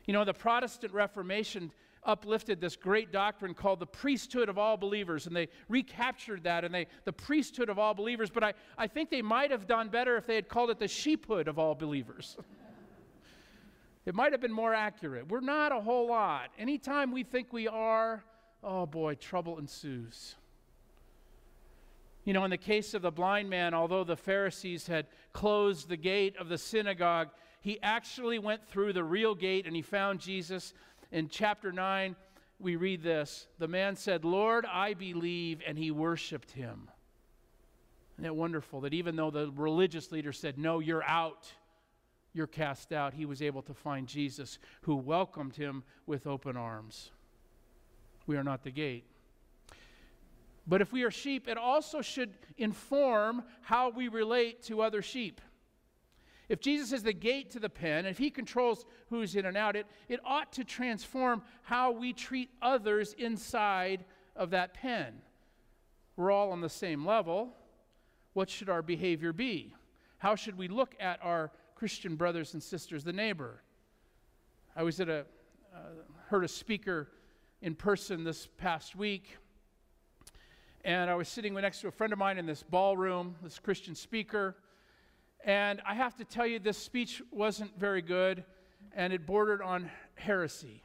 You 0.05 0.13
know, 0.13 0.24
the 0.24 0.34
Protestant 0.34 0.93
Reformation 0.93 1.72
uplifted 2.06 2.62
this 2.62 2.76
great 2.76 3.12
doctrine 3.12 3.54
called 3.54 3.80
the 3.80 3.86
priesthood 3.86 4.50
of 4.50 4.58
all 4.58 4.78
believers, 4.78 5.28
and 5.28 5.36
they 5.36 5.50
recaptured 5.68 6.44
that 6.44 6.64
and 6.64 6.74
they 6.74 6.88
the 7.04 7.14
priesthood 7.14 7.70
of 7.70 7.80
all 7.80 7.94
believers. 7.94 8.30
But 8.30 8.44
I, 8.44 8.54
I 8.78 8.88
think 8.88 9.10
they 9.10 9.22
might 9.22 9.52
have 9.52 9.68
done 9.68 9.90
better 9.90 10.16
if 10.18 10.26
they 10.26 10.36
had 10.36 10.48
called 10.48 10.70
it 10.70 10.80
the 10.80 10.88
sheephood 10.88 11.48
of 11.48 11.60
all 11.60 11.76
believers. 11.76 12.38
it 14.06 14.16
might 14.16 14.32
have 14.32 14.42
been 14.42 14.54
more 14.54 14.74
accurate. 14.74 15.28
We're 15.30 15.42
not 15.42 15.72
a 15.72 15.80
whole 15.82 16.08
lot. 16.08 16.50
Anytime 16.58 17.12
we 17.12 17.24
think 17.24 17.52
we 17.52 17.68
are, 17.68 18.24
oh 18.64 18.86
boy, 18.86 19.16
trouble 19.16 19.58
ensues. 19.58 20.36
You 22.24 22.34
know, 22.34 22.44
in 22.44 22.50
the 22.50 22.58
case 22.58 22.96
of 22.96 23.04
the 23.04 23.12
blind 23.12 23.50
man, 23.52 23.76
although 23.76 24.04
the 24.04 24.18
Pharisees 24.18 24.88
had 24.88 25.06
closed 25.32 25.90
the 25.90 25.98
gate 25.98 26.36
of 26.38 26.50
the 26.50 26.58
synagogue, 26.58 27.30
he 27.62 27.80
actually 27.82 28.40
went 28.40 28.68
through 28.68 28.94
the 28.94 29.04
real 29.04 29.36
gate 29.36 29.66
and 29.66 29.76
he 29.76 29.82
found 29.82 30.20
Jesus. 30.20 30.74
In 31.15 31.29
chapter 31.29 31.72
9, 31.72 32.13
we 32.60 32.75
read 32.75 33.01
this 33.01 33.48
The 33.57 33.69
man 33.69 33.95
said, 33.95 34.25
Lord, 34.25 34.65
I 34.65 34.93
believe, 34.93 35.62
and 35.65 35.77
he 35.77 35.89
worshiped 35.89 36.51
him. 36.51 36.89
Isn't 38.17 38.25
it 38.25 38.36
wonderful 38.36 38.81
that 38.81 38.93
even 38.93 39.15
though 39.15 39.31
the 39.31 39.50
religious 39.55 40.12
leader 40.12 40.34
said, 40.34 40.57
No, 40.57 40.79
you're 40.79 41.05
out, 41.05 41.48
you're 42.34 42.48
cast 42.48 42.91
out, 42.91 43.13
he 43.13 43.25
was 43.25 43.41
able 43.41 43.62
to 43.62 43.74
find 43.74 44.07
Jesus 44.10 44.60
who 44.81 44.98
welcomed 44.98 45.55
him 45.55 45.84
with 46.05 46.27
open 46.27 46.57
arms. 46.57 47.12
We 48.27 48.36
are 48.36 48.43
not 48.43 48.65
the 48.65 48.72
gate. 48.72 49.05
But 50.67 50.81
if 50.81 50.91
we 50.91 51.03
are 51.03 51.12
sheep, 51.12 51.48
it 51.48 51.57
also 51.57 52.01
should 52.01 52.34
inform 52.57 53.43
how 53.62 53.89
we 53.89 54.10
relate 54.10 54.63
to 54.63 54.81
other 54.81 55.01
sheep. 55.01 55.39
If 56.48 56.60
Jesus 56.60 56.92
is 56.92 57.04
the 57.04 57.14
gate 57.14 57.52
to 57.52 57.60
the 57.60 57.70
pen, 57.70 58.06
if 58.06 58.18
he 58.18 58.30
controls 58.30 58.86
who's 59.10 59.36
in 59.36 59.46
and 59.46 59.58
out, 59.58 59.75
it, 59.75 59.88
it 60.08 60.20
ought 60.24 60.54
to 60.54 60.64
transform 60.64 61.42
how 61.64 61.92
we 61.92 62.14
treat 62.14 62.50
others 62.62 63.14
inside 63.18 64.06
of 64.36 64.52
that 64.52 64.74
pen. 64.74 65.22
We're 66.16 66.32
all 66.32 66.52
on 66.52 66.62
the 66.62 66.70
same 66.70 67.06
level. 67.06 67.54
What 68.34 68.50
should 68.50 68.70
our 68.70 68.82
behavior 68.82 69.34
be? 69.34 69.74
How 70.18 70.36
should 70.36 70.58
we 70.58 70.68
look 70.68 70.96
at 71.00 71.20
our 71.24 71.52
Christian 71.75 72.16
brothers 72.16 72.54
and 72.54 72.62
sisters, 72.62 73.04
the 73.04 73.14
neighbor? 73.14 73.62
I 74.75 74.84
was 74.84 75.00
at 75.00 75.10
a, 75.10 75.25
uh, 75.74 75.80
heard 76.28 76.44
a 76.44 76.48
speaker 76.48 77.10
in 77.62 77.75
person 77.75 78.24
this 78.24 78.48
past 78.58 78.96
week 78.96 79.38
and 80.86 81.10
I 81.10 81.16
was 81.16 81.28
sitting 81.28 81.56
next 81.56 81.82
to 81.82 81.88
a 81.88 81.92
friend 81.92 82.14
of 82.14 82.20
mine 82.20 82.38
in 82.38 82.46
this 82.46 82.62
ballroom, 82.62 83.36
this 83.42 83.58
Christian 83.58 83.96
speaker. 83.96 84.56
And 85.46 85.80
I 85.86 85.94
have 85.94 86.16
to 86.18 86.25
tell 86.25 86.46
you, 86.46 86.60
this 86.60 86.78
speech 86.78 87.22
wasn't 87.32 87.80
very 87.80 88.02
good, 88.02 88.44
and 88.94 89.14
it 89.14 89.25
bordered 89.25 89.62
on 89.62 89.90
heresy. 90.16 90.84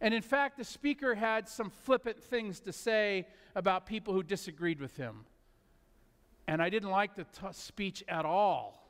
And 0.00 0.12
in 0.12 0.20
fact, 0.20 0.58
the 0.58 0.64
speaker 0.64 1.14
had 1.14 1.48
some 1.48 1.70
flippant 1.70 2.20
things 2.22 2.60
to 2.60 2.72
say 2.72 3.26
about 3.54 3.86
people 3.86 4.12
who 4.12 4.22
disagreed 4.22 4.80
with 4.80 4.96
him. 4.96 5.24
And 6.48 6.60
I 6.60 6.68
didn't 6.68 6.90
like 6.90 7.14
the 7.14 7.24
t- 7.24 7.46
speech 7.52 8.04
at 8.08 8.24
all. 8.24 8.82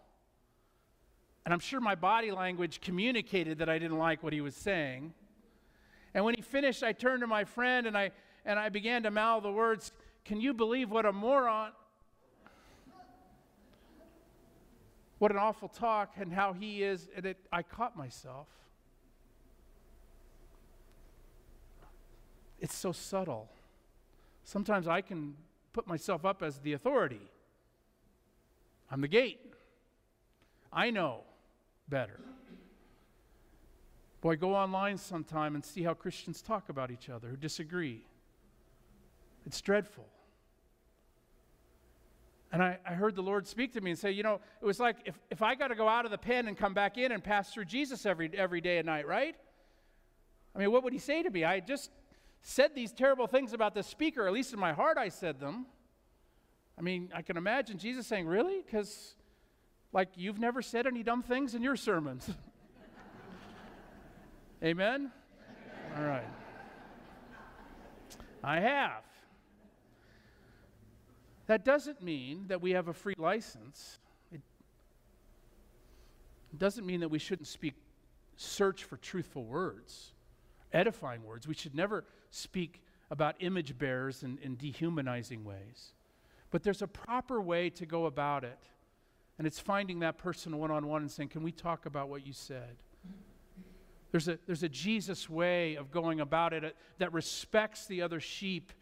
And 1.44 1.52
I'm 1.52 1.60
sure 1.60 1.78
my 1.78 1.94
body 1.94 2.30
language 2.30 2.80
communicated 2.80 3.58
that 3.58 3.68
I 3.68 3.78
didn't 3.78 3.98
like 3.98 4.22
what 4.22 4.32
he 4.32 4.40
was 4.40 4.56
saying. 4.56 5.12
And 6.14 6.24
when 6.24 6.34
he 6.34 6.42
finished, 6.42 6.82
I 6.82 6.92
turned 6.92 7.20
to 7.20 7.26
my 7.26 7.44
friend 7.44 7.86
and 7.86 7.96
I 7.96 8.10
and 8.46 8.58
I 8.58 8.68
began 8.68 9.02
to 9.02 9.10
mouth 9.10 9.42
the 9.42 9.52
words, 9.52 9.92
Can 10.24 10.40
you 10.40 10.54
believe 10.54 10.90
what 10.90 11.04
a 11.04 11.12
moron? 11.12 11.72
What 15.18 15.30
an 15.30 15.38
awful 15.38 15.68
talk, 15.68 16.12
and 16.18 16.32
how 16.32 16.52
he 16.52 16.82
is. 16.82 17.08
And 17.16 17.26
it, 17.26 17.38
I 17.52 17.62
caught 17.62 17.96
myself. 17.96 18.48
It's 22.60 22.74
so 22.74 22.92
subtle. 22.92 23.48
Sometimes 24.44 24.88
I 24.88 25.00
can 25.00 25.34
put 25.72 25.86
myself 25.86 26.24
up 26.24 26.42
as 26.42 26.58
the 26.58 26.72
authority. 26.72 27.20
I'm 28.90 29.00
the 29.00 29.08
gate. 29.08 29.40
I 30.72 30.90
know 30.90 31.20
better. 31.88 32.20
Boy, 34.20 34.36
go 34.36 34.54
online 34.54 34.98
sometime 34.98 35.54
and 35.54 35.64
see 35.64 35.82
how 35.82 35.94
Christians 35.94 36.42
talk 36.42 36.68
about 36.68 36.90
each 36.90 37.08
other 37.08 37.28
who 37.28 37.36
disagree. 37.36 38.04
It's 39.44 39.60
dreadful. 39.60 40.06
And 42.52 42.62
I, 42.62 42.78
I 42.86 42.94
heard 42.94 43.16
the 43.16 43.22
Lord 43.22 43.46
speak 43.46 43.72
to 43.72 43.80
me 43.80 43.90
and 43.90 43.98
say, 43.98 44.12
you 44.12 44.22
know, 44.22 44.40
it 44.60 44.64
was 44.64 44.78
like 44.78 44.96
if, 45.04 45.18
if 45.30 45.42
I 45.42 45.54
got 45.54 45.68
to 45.68 45.74
go 45.74 45.88
out 45.88 46.04
of 46.04 46.10
the 46.10 46.18
pen 46.18 46.48
and 46.48 46.56
come 46.56 46.74
back 46.74 46.96
in 46.96 47.12
and 47.12 47.22
pass 47.22 47.52
through 47.52 47.64
Jesus 47.64 48.06
every, 48.06 48.30
every 48.34 48.60
day 48.60 48.78
and 48.78 48.86
night, 48.86 49.06
right? 49.06 49.34
I 50.54 50.58
mean, 50.58 50.70
what 50.70 50.84
would 50.84 50.92
he 50.92 50.98
say 50.98 51.22
to 51.22 51.30
me? 51.30 51.44
I 51.44 51.60
just 51.60 51.90
said 52.42 52.74
these 52.74 52.92
terrible 52.92 53.26
things 53.26 53.52
about 53.52 53.74
the 53.74 53.82
speaker, 53.82 54.26
at 54.26 54.32
least 54.32 54.52
in 54.52 54.58
my 54.58 54.72
heart, 54.72 54.96
I 54.96 55.08
said 55.08 55.40
them. 55.40 55.66
I 56.78 56.82
mean, 56.82 57.10
I 57.14 57.22
can 57.22 57.36
imagine 57.36 57.78
Jesus 57.78 58.06
saying, 58.06 58.26
Really? 58.26 58.62
Because, 58.64 59.14
like, 59.92 60.10
you've 60.14 60.38
never 60.38 60.62
said 60.62 60.86
any 60.86 61.02
dumb 61.02 61.22
things 61.22 61.54
in 61.54 61.62
your 61.62 61.76
sermons. 61.76 62.30
Amen? 64.62 65.10
All 65.96 66.04
right. 66.04 66.26
I 68.44 68.60
have. 68.60 69.05
That 71.46 71.64
doesn't 71.64 72.02
mean 72.02 72.46
that 72.48 72.60
we 72.60 72.72
have 72.72 72.88
a 72.88 72.92
free 72.92 73.14
license. 73.18 73.98
It 74.32 74.40
doesn't 76.58 76.86
mean 76.86 77.00
that 77.00 77.08
we 77.08 77.18
shouldn't 77.18 77.48
speak, 77.48 77.74
search 78.36 78.84
for 78.84 78.96
truthful 78.96 79.44
words, 79.44 80.12
edifying 80.72 81.22
words. 81.22 81.46
We 81.46 81.54
should 81.54 81.74
never 81.74 82.04
speak 82.30 82.82
about 83.10 83.36
image 83.40 83.78
bearers 83.78 84.22
in, 84.22 84.38
in 84.42 84.56
dehumanizing 84.56 85.44
ways. 85.44 85.92
But 86.50 86.62
there's 86.62 86.82
a 86.82 86.86
proper 86.86 87.40
way 87.40 87.70
to 87.70 87.86
go 87.86 88.06
about 88.06 88.44
it. 88.44 88.58
And 89.38 89.46
it's 89.46 89.58
finding 89.58 90.00
that 90.00 90.18
person 90.18 90.56
one 90.58 90.70
on 90.70 90.86
one 90.86 91.02
and 91.02 91.10
saying, 91.10 91.28
Can 91.28 91.42
we 91.42 91.52
talk 91.52 91.86
about 91.86 92.08
what 92.08 92.26
you 92.26 92.32
said? 92.32 92.76
There's 94.10 94.28
a, 94.28 94.38
there's 94.46 94.62
a 94.62 94.68
Jesus 94.68 95.28
way 95.28 95.74
of 95.74 95.90
going 95.90 96.20
about 96.20 96.52
it 96.52 96.64
uh, 96.64 96.70
that 96.98 97.12
respects 97.12 97.86
the 97.86 98.02
other 98.02 98.20
sheep 98.20 98.72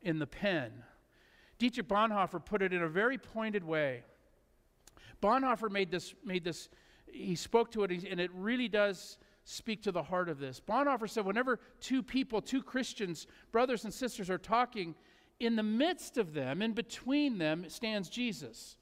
in 0.00 0.18
the 0.18 0.26
pen. 0.26 0.72
Dietrich 1.58 1.88
Bonhoeffer 1.88 2.44
put 2.44 2.62
it 2.62 2.72
in 2.72 2.82
a 2.82 2.88
very 2.88 3.18
pointed 3.18 3.64
way. 3.64 4.04
Bonhoeffer 5.20 5.70
made 5.70 5.90
this, 5.90 6.14
made 6.24 6.44
this 6.44 6.68
he 7.10 7.34
spoke 7.34 7.70
to 7.72 7.84
it, 7.84 7.90
and 7.90 8.20
it 8.20 8.30
really 8.34 8.68
does 8.68 9.18
speak 9.44 9.82
to 9.82 9.92
the 9.92 10.02
heart 10.02 10.28
of 10.28 10.38
this. 10.38 10.60
Bonhoeffer 10.60 11.08
said, 11.08 11.24
whenever 11.24 11.58
two 11.80 12.02
people, 12.02 12.40
two 12.40 12.62
Christians, 12.62 13.26
brothers 13.50 13.84
and 13.84 13.92
sisters, 13.92 14.28
are 14.30 14.38
talking, 14.38 14.94
in 15.40 15.56
the 15.56 15.62
midst 15.62 16.18
of 16.18 16.34
them, 16.34 16.60
in 16.60 16.72
between 16.72 17.38
them, 17.38 17.64
stands 17.68 18.08
Jesus. 18.08 18.76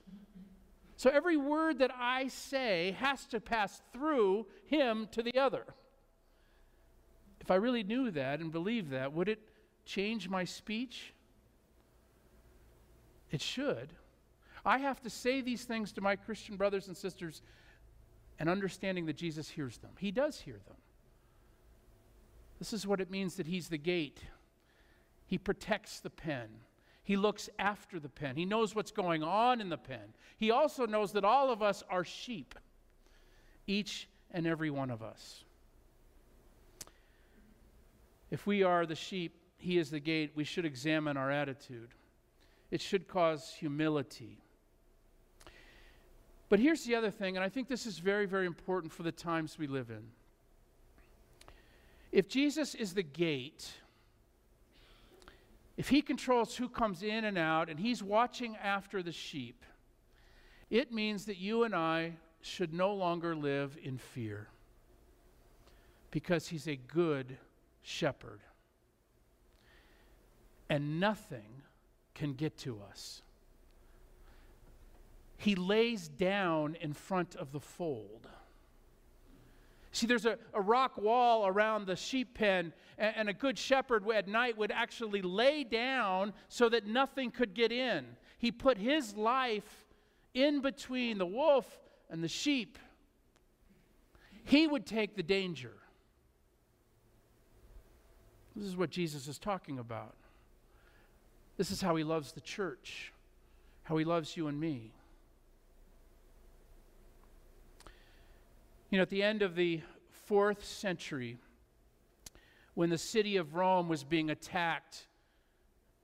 So 0.97 1.11
every 1.11 1.37
word 1.37 1.78
that 1.78 1.92
I 1.95 2.28
say 2.28 2.97
has 2.99 3.26
to 3.26 3.40
pass 3.40 3.80
through 3.92 4.47
him 4.66 5.09
to 5.12 5.23
the 5.23 5.38
other. 5.38 5.64
If 7.40 7.50
I 7.50 7.56
really 7.56 7.85
knew 7.85 8.11
that 8.11 8.40
and 8.40 8.50
believed 8.50 8.90
that, 8.90 9.12
would 9.12 9.28
it 9.28 9.38
change 9.85 10.28
my 10.28 10.45
speech? 10.45 11.12
It 13.30 13.40
should. 13.40 13.92
I 14.64 14.78
have 14.78 15.00
to 15.02 15.11
say 15.11 15.40
these 15.40 15.64
things 15.64 15.92
to 15.92 16.00
my 16.00 16.16
Christian 16.16 16.56
brothers 16.56 16.88
and 16.88 16.97
sisters 16.97 17.42
and 18.38 18.49
understanding 18.49 19.06
that 19.06 19.16
Jesus 19.16 19.49
hears 19.49 19.78
them. 19.78 19.92
He 19.99 20.11
does 20.11 20.40
hear 20.40 20.59
them. 20.66 20.76
This 22.59 22.73
is 22.73 22.87
what 22.87 23.00
it 23.00 23.11
means 23.11 23.37
that 23.37 23.47
He's 23.47 23.68
the 23.68 23.78
gate. 23.78 24.21
He 25.26 25.38
protects 25.38 26.00
the 26.00 26.11
pen. 26.11 26.49
He 27.02 27.16
looks 27.16 27.49
after 27.59 28.00
the 28.00 28.09
pen. 28.09 28.37
He 28.37 28.45
knows 28.45 28.75
what's 28.75 28.90
going 28.90 29.23
on 29.23 29.61
in 29.61 29.68
the 29.68 29.78
pen. 29.78 30.14
He 30.37 30.50
also 30.50 30.87
knows 30.87 31.12
that 31.12 31.25
all 31.25 31.50
of 31.50 31.62
us 31.62 31.85
are 31.88 32.04
sheep, 32.04 32.54
each 33.66 34.09
and 34.33 34.47
every 34.47 34.71
one 34.71 34.90
of 34.90 35.02
us. 35.02 35.45
If 38.30 38.47
we 38.47 38.64
are 38.64 38.87
the 38.87 38.97
sheep, 38.97 39.37
He 39.59 39.78
is 39.78 39.90
the 39.90 40.00
gate, 40.00 40.33
we 40.35 40.45
should 40.45 40.64
examine 40.64 41.16
our 41.16 41.30
attitude 41.30 41.90
it 42.76 42.83
should 42.83 43.09
cause 43.09 43.54
humility. 43.59 44.37
But 46.50 46.59
here's 46.59 46.85
the 46.85 46.95
other 46.95 47.11
thing, 47.11 47.35
and 47.35 47.42
I 47.42 47.49
think 47.49 47.68
this 47.68 47.87
is 47.87 47.97
very, 47.97 48.26
very 48.26 48.45
important 48.45 48.92
for 48.92 49.02
the 49.02 49.11
times 49.11 49.59
we 49.59 49.66
live 49.66 49.88
in. 49.88 50.02
If 52.12 52.28
Jesus 52.28 52.75
is 52.75 52.92
the 52.92 53.02
gate, 53.02 53.66
if 55.78 55.88
he 55.88 56.02
controls 56.02 56.54
who 56.54 56.68
comes 56.68 57.02
in 57.02 57.25
and 57.25 57.38
out, 57.38 57.71
and 57.71 57.80
he's 57.80 58.02
watching 58.02 58.56
after 58.62 59.02
the 59.02 59.11
sheep, 59.11 59.64
it 60.68 60.92
means 60.92 61.25
that 61.25 61.38
you 61.38 61.64
and 61.64 61.75
I 61.75 62.12
should 62.42 62.75
no 62.75 62.92
longer 62.92 63.35
live 63.35 63.78
in 63.83 63.97
fear 63.97 64.49
because 66.11 66.49
he's 66.49 66.68
a 66.68 66.76
good 66.76 67.38
shepherd. 67.80 68.40
And 70.68 71.00
nothing 71.00 71.62
can 72.16 72.32
get 72.32 72.56
to 72.56 72.80
us. 72.90 73.23
He 75.37 75.54
lays 75.54 76.08
down 76.08 76.76
in 76.80 76.92
front 76.92 77.37
of 77.37 77.52
the 77.52 77.61
fold. 77.61 78.26
See, 79.92 80.06
there's 80.06 80.26
a, 80.26 80.38
a 80.52 80.61
rock 80.61 80.99
wall 80.99 81.46
around 81.46 81.87
the 81.87 81.94
sheep 81.94 82.35
pen, 82.35 82.73
and, 82.99 83.14
and 83.16 83.28
a 83.28 83.32
good 83.32 83.58
shepherd 83.58 84.08
at 84.11 84.26
night 84.26 84.56
would 84.58 84.73
actually 84.73 85.23
lay 85.23 85.62
down 85.62 86.32
so 86.49 86.68
that 86.70 86.87
nothing 86.87 87.30
could 87.30 87.54
get 87.54 87.70
in. 87.70 88.04
He 88.38 88.50
put 88.50 88.78
his 88.78 89.14
life 89.14 89.87
in 90.35 90.61
between 90.61 91.18
the 91.18 91.26
wolf 91.26 91.78
and 92.11 92.25
the 92.25 92.28
sheep. 92.28 92.78
He 94.44 94.66
would 94.66 94.87
take 94.87 95.16
the 95.16 95.23
danger. 95.23 95.73
This 98.54 98.66
is 98.66 98.76
what 98.76 98.90
Jesus 98.90 99.28
is 99.28 99.38
talking 99.38 99.78
about. 99.78 100.14
This 101.57 101.71
is 101.71 101.81
how 101.81 101.97
he 101.97 102.05
loves 102.05 102.33
the 102.33 102.41
church. 102.41 103.13
how 103.87 103.97
he 103.97 104.05
loves 104.05 104.37
you 104.37 104.49
and 104.49 104.59
me. 104.59 104.91
You 108.91 108.99
know, 108.99 109.03
at 109.03 109.11
the 109.11 109.23
end 109.23 109.43
of 109.43 109.55
the 109.55 109.81
fourth 110.11 110.65
century, 110.65 111.39
when 112.75 112.91
the 112.91 112.99
city 112.99 113.37
of 113.37 113.55
Rome 113.55 113.89
was 113.89 114.03
being 114.03 114.31
attacked 114.31 115.07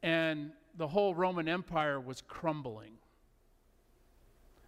and 0.01 0.53
the 0.77 0.87
whole 0.87 1.13
Roman 1.13 1.49
Empire 1.49 2.01
was 2.01 2.23
crumbling. 2.23 2.93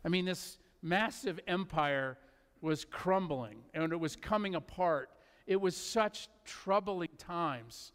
I 0.05 0.09
mean, 0.09 0.25
this 0.25 0.59
massive 0.83 1.39
empire 1.47 2.19
was 2.61 2.85
crumbling 2.85 3.59
and 3.75 3.93
it 3.93 4.01
was 4.01 4.17
coming 4.17 4.57
apart. 4.57 5.09
It 5.47 5.61
was 5.61 5.77
such 5.77 6.29
troubling 6.45 7.11
times. 7.17 7.93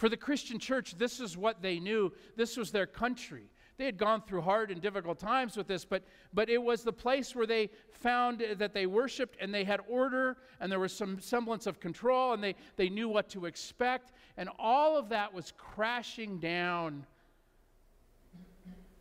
For 0.00 0.08
the 0.08 0.16
Christian 0.16 0.58
church, 0.58 0.96
this 0.96 1.20
is 1.20 1.36
what 1.36 1.60
they 1.60 1.78
knew. 1.78 2.10
This 2.34 2.56
was 2.56 2.70
their 2.70 2.86
country. 2.86 3.50
They 3.76 3.84
had 3.84 3.98
gone 3.98 4.22
through 4.22 4.40
hard 4.40 4.70
and 4.70 4.80
difficult 4.80 5.18
times 5.18 5.58
with 5.58 5.66
this, 5.66 5.84
but, 5.84 6.04
but 6.32 6.48
it 6.48 6.56
was 6.56 6.82
the 6.82 6.92
place 6.92 7.36
where 7.36 7.46
they 7.46 7.68
found 7.90 8.42
that 8.56 8.72
they 8.72 8.86
worshiped 8.86 9.36
and 9.42 9.52
they 9.52 9.62
had 9.62 9.78
order 9.86 10.38
and 10.58 10.72
there 10.72 10.80
was 10.80 10.96
some 10.96 11.20
semblance 11.20 11.66
of 11.66 11.80
control 11.80 12.32
and 12.32 12.42
they, 12.42 12.54
they 12.76 12.88
knew 12.88 13.10
what 13.10 13.28
to 13.28 13.44
expect. 13.44 14.12
And 14.38 14.48
all 14.58 14.96
of 14.96 15.10
that 15.10 15.34
was 15.34 15.52
crashing 15.58 16.38
down. 16.38 17.04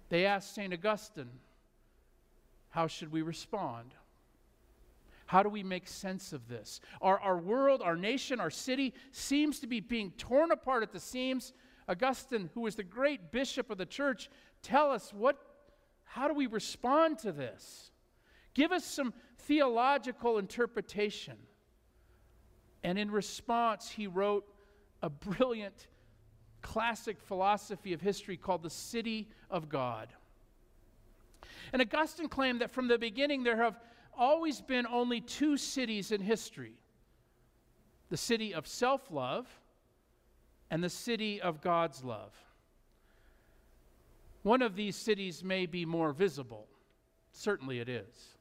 They 0.09 0.25
asked 0.25 0.53
St. 0.53 0.73
Augustine, 0.73 1.29
How 2.71 2.87
should 2.87 3.13
we 3.13 3.21
respond? 3.21 3.93
How 5.29 5.43
do 5.43 5.49
we 5.49 5.61
make 5.61 5.87
sense 5.87 6.33
of 6.33 6.47
this? 6.47 6.81
Our, 7.03 7.19
our 7.19 7.37
world, 7.37 7.83
our 7.83 7.95
nation, 7.95 8.39
our 8.39 8.49
city 8.49 8.95
seems 9.11 9.59
to 9.59 9.67
be 9.67 9.79
being 9.79 10.09
torn 10.17 10.49
apart 10.49 10.81
at 10.81 10.91
the 10.91 10.99
seams. 10.99 11.53
Augustine, 11.87 12.49
who 12.55 12.61
was 12.61 12.73
the 12.73 12.83
great 12.83 13.31
bishop 13.31 13.69
of 13.69 13.77
the 13.77 13.85
church, 13.85 14.27
tell 14.63 14.89
us 14.89 15.13
what, 15.13 15.37
how 16.03 16.27
do 16.27 16.33
we 16.33 16.47
respond 16.47 17.19
to 17.19 17.31
this? 17.31 17.91
Give 18.55 18.71
us 18.71 18.83
some 18.83 19.13
theological 19.41 20.39
interpretation. 20.39 21.37
And 22.81 22.97
in 22.97 23.11
response, 23.11 23.87
he 23.87 24.07
wrote 24.07 24.47
a 25.03 25.11
brilliant 25.11 25.85
classic 26.63 27.21
philosophy 27.21 27.93
of 27.93 28.01
history 28.01 28.35
called 28.35 28.63
The 28.63 28.71
City 28.71 29.29
of 29.51 29.69
God. 29.69 30.07
And 31.71 31.83
Augustine 31.83 32.29
claimed 32.29 32.61
that 32.61 32.71
from 32.71 32.87
the 32.87 32.97
beginning 32.97 33.43
there 33.43 33.57
have 33.57 33.79
always 34.19 34.61
been 34.61 34.85
only 34.85 35.21
two 35.21 35.57
cities 35.57 36.11
in 36.11 36.21
history 36.21 36.73
the 38.09 38.17
city 38.17 38.53
of 38.53 38.67
self 38.67 39.11
love 39.11 39.47
and 40.71 40.83
the 40.83 40.89
city 40.89 41.41
of 41.41 41.61
God's 41.61 42.03
love. 42.03 42.33
One 44.43 44.61
of 44.61 44.75
these 44.75 44.95
cities 44.95 45.43
may 45.43 45.65
be 45.65 45.85
more 45.85 46.11
visible. 46.11 46.67
Certainly 47.31 47.79
it 47.79 47.89
is. 47.89 48.37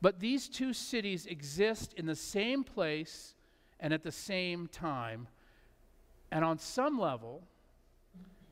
But 0.00 0.20
these 0.20 0.48
two 0.48 0.72
cities 0.72 1.26
exist 1.26 1.94
in 1.94 2.06
the 2.06 2.16
same 2.16 2.64
place 2.64 3.34
and 3.80 3.92
at 3.92 4.02
the 4.02 4.12
same 4.12 4.68
time. 4.68 5.28
And 6.30 6.44
on 6.44 6.58
some 6.58 6.98
level, 6.98 7.42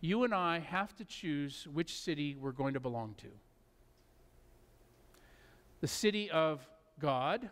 you 0.01 0.25
and 0.25 0.35
I 0.35 0.59
have 0.59 0.95
to 0.97 1.05
choose 1.05 1.67
which 1.73 1.99
city 1.99 2.37
we're 2.39 2.53
going 2.53 2.75
to 2.75 2.81
belong 2.81 3.15
to 3.19 3.29
the 5.81 5.87
city 5.87 6.31
of 6.31 6.67
God 6.99 7.49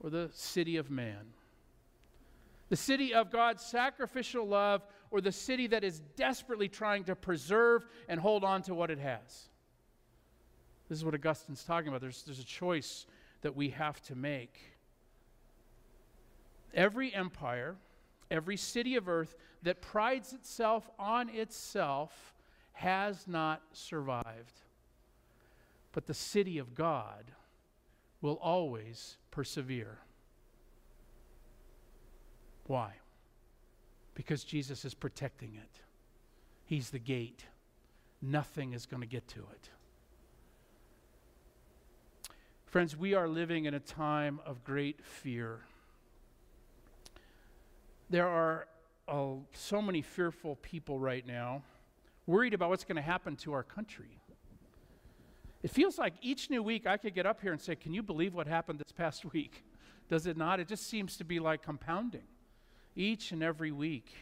or 0.00 0.10
the 0.10 0.30
city 0.32 0.76
of 0.76 0.90
man. 0.90 1.32
The 2.68 2.76
city 2.76 3.14
of 3.14 3.30
God's 3.30 3.64
sacrificial 3.64 4.46
love 4.46 4.82
or 5.10 5.20
the 5.20 5.32
city 5.32 5.68
that 5.68 5.84
is 5.84 6.00
desperately 6.16 6.68
trying 6.68 7.04
to 7.04 7.14
preserve 7.14 7.86
and 8.08 8.18
hold 8.18 8.42
on 8.42 8.62
to 8.62 8.74
what 8.74 8.90
it 8.90 8.98
has. 8.98 9.48
This 10.88 10.98
is 10.98 11.04
what 11.04 11.14
Augustine's 11.14 11.64
talking 11.64 11.88
about. 11.88 12.00
There's, 12.00 12.22
there's 12.24 12.40
a 12.40 12.44
choice 12.44 13.06
that 13.42 13.54
we 13.56 13.70
have 13.70 14.00
to 14.02 14.14
make. 14.14 14.58
Every 16.74 17.14
empire, 17.14 17.76
every 18.30 18.56
city 18.56 18.96
of 18.96 19.08
earth 19.08 19.36
that 19.62 19.80
prides 19.80 20.32
itself 20.32 20.88
on 20.98 21.28
itself 21.28 22.34
has 22.72 23.26
not 23.26 23.62
survived. 23.72 24.60
But 25.96 26.04
the 26.04 26.12
city 26.12 26.58
of 26.58 26.74
God 26.74 27.32
will 28.20 28.38
always 28.42 29.16
persevere. 29.30 29.96
Why? 32.66 32.96
Because 34.14 34.44
Jesus 34.44 34.84
is 34.84 34.92
protecting 34.92 35.54
it. 35.54 35.80
He's 36.66 36.90
the 36.90 36.98
gate. 36.98 37.46
Nothing 38.20 38.74
is 38.74 38.84
going 38.84 39.00
to 39.00 39.06
get 39.06 39.26
to 39.28 39.38
it. 39.38 39.70
Friends, 42.66 42.94
we 42.94 43.14
are 43.14 43.26
living 43.26 43.64
in 43.64 43.72
a 43.72 43.80
time 43.80 44.38
of 44.44 44.64
great 44.64 45.02
fear. 45.02 45.60
There 48.10 48.28
are 48.28 48.68
uh, 49.08 49.36
so 49.54 49.80
many 49.80 50.02
fearful 50.02 50.56
people 50.56 50.98
right 50.98 51.26
now, 51.26 51.62
worried 52.26 52.52
about 52.52 52.68
what's 52.68 52.84
going 52.84 52.96
to 52.96 53.02
happen 53.02 53.34
to 53.36 53.54
our 53.54 53.62
country. 53.62 54.20
It 55.66 55.72
feels 55.72 55.98
like 55.98 56.14
each 56.22 56.48
new 56.48 56.62
week 56.62 56.86
I 56.86 56.96
could 56.96 57.12
get 57.12 57.26
up 57.26 57.40
here 57.40 57.50
and 57.50 57.60
say, 57.60 57.74
Can 57.74 57.92
you 57.92 58.00
believe 58.00 58.34
what 58.34 58.46
happened 58.46 58.78
this 58.78 58.92
past 58.96 59.24
week? 59.24 59.64
Does 60.08 60.28
it 60.28 60.36
not? 60.36 60.60
It 60.60 60.68
just 60.68 60.88
seems 60.88 61.16
to 61.16 61.24
be 61.24 61.40
like 61.40 61.64
compounding 61.64 62.22
each 62.94 63.32
and 63.32 63.42
every 63.42 63.72
week. 63.72 64.14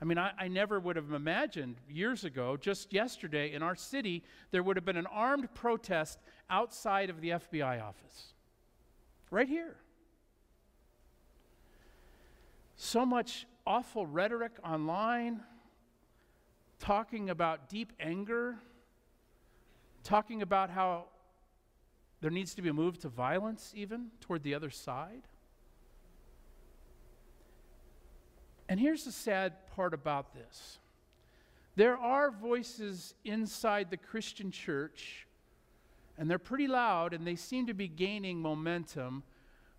I 0.00 0.04
mean, 0.04 0.18
I, 0.18 0.32
I, 0.36 0.48
never 0.48 0.80
would 0.80 0.96
have 0.96 1.12
imagined 1.12 1.76
years 1.88 2.24
ago, 2.24 2.56
just 2.56 2.92
yesterday 2.92 3.52
in 3.52 3.62
our 3.62 3.76
city, 3.76 4.24
there 4.50 4.64
would 4.64 4.74
have 4.74 4.84
been 4.84 4.96
an 4.96 5.06
armed 5.06 5.54
protest 5.54 6.18
outside 6.50 7.10
of 7.10 7.20
the 7.20 7.28
FBI 7.28 7.80
office. 7.80 8.34
Right 9.30 9.48
here. 9.48 9.76
So 12.74 13.06
much 13.06 13.46
awful 13.64 14.04
rhetoric 14.04 14.54
online, 14.64 15.42
talking 16.80 17.30
about 17.30 17.68
deep 17.68 17.92
anger, 18.00 18.58
talking 20.04 20.42
about 20.42 20.70
how 20.70 21.06
there 22.20 22.30
needs 22.30 22.54
to 22.54 22.62
be 22.62 22.68
a 22.68 22.72
move 22.72 22.98
to 23.00 23.08
violence, 23.08 23.72
even 23.74 24.08
toward 24.20 24.42
the 24.42 24.54
other 24.54 24.70
side. 24.70 25.22
And 28.68 28.78
here's 28.78 29.04
the 29.04 29.12
sad 29.12 29.66
part 29.74 29.92
about 29.92 30.32
this 30.34 30.78
there 31.74 31.96
are 31.96 32.30
voices 32.30 33.14
inside 33.24 33.90
the 33.90 33.96
Christian 33.96 34.50
church, 34.50 35.26
and 36.18 36.30
they're 36.30 36.38
pretty 36.38 36.68
loud, 36.68 37.14
and 37.14 37.26
they 37.26 37.36
seem 37.36 37.66
to 37.66 37.74
be 37.74 37.88
gaining 37.88 38.40
momentum, 38.40 39.22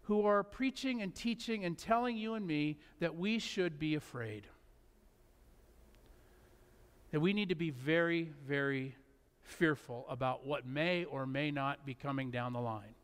who 0.04 0.26
are 0.26 0.44
preaching 0.44 1.02
and 1.02 1.16
teaching 1.16 1.64
and 1.64 1.78
telling 1.78 2.18
you 2.18 2.34
and 2.34 2.46
me 2.46 2.78
that 3.00 3.16
we 3.16 3.40
should 3.40 3.80
be 3.80 3.96
afraid. 3.96 4.48
That 7.12 7.22
we 7.22 7.32
need 7.32 7.50
to 7.50 7.56
be 7.56 7.70
very, 7.70 8.32
very 8.46 8.96
fearful 9.44 10.06
about 10.10 10.46
what 10.46 10.66
may 10.66 11.04
or 11.06 11.26
may 11.26 11.52
not 11.52 11.86
be 11.86 11.94
coming 11.94 12.32
down 12.32 12.54
the 12.54 12.62
line, 12.62 12.96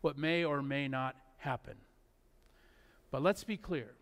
what 0.00 0.16
may 0.16 0.44
or 0.44 0.62
may 0.62 0.88
not 0.88 1.16
happen. 1.38 1.74
But 3.10 3.22
let's 3.22 3.44
be 3.44 3.56
clear 3.56 3.92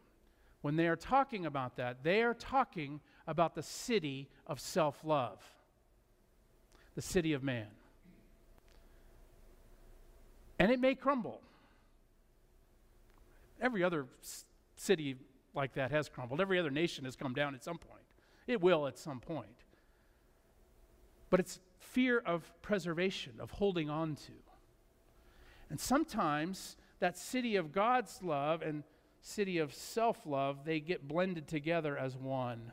when 0.62 0.76
they 0.76 0.86
are 0.86 0.96
talking 0.96 1.44
about 1.44 1.76
that, 1.76 2.04
they 2.04 2.22
are 2.22 2.34
talking 2.34 3.00
about 3.26 3.54
the 3.54 3.62
city 3.62 4.28
of 4.46 4.60
self 4.60 5.04
love, 5.04 5.42
the 6.94 7.02
city 7.02 7.32
of 7.32 7.42
man. 7.42 7.66
And 10.58 10.70
it 10.70 10.78
may 10.78 10.94
crumble. 10.94 11.40
Every 13.60 13.82
other 13.82 14.06
city 14.76 15.16
like 15.54 15.74
that 15.74 15.90
has 15.90 16.08
crumbled. 16.08 16.40
Every 16.40 16.58
other 16.58 16.70
nation 16.70 17.04
has 17.04 17.16
come 17.16 17.34
down 17.34 17.54
at 17.54 17.62
some 17.64 17.78
point. 17.78 18.02
It 18.46 18.60
will 18.60 18.86
at 18.86 18.98
some 18.98 19.20
point. 19.20 19.46
But 21.32 21.40
it's 21.40 21.60
fear 21.78 22.18
of 22.18 22.52
preservation, 22.60 23.32
of 23.40 23.52
holding 23.52 23.88
on 23.88 24.16
to. 24.16 24.32
And 25.70 25.80
sometimes 25.80 26.76
that 27.00 27.16
city 27.16 27.56
of 27.56 27.72
God's 27.72 28.22
love 28.22 28.60
and 28.60 28.84
city 29.22 29.56
of 29.56 29.72
self 29.72 30.26
love, 30.26 30.66
they 30.66 30.78
get 30.78 31.08
blended 31.08 31.48
together 31.48 31.96
as 31.96 32.18
one. 32.18 32.72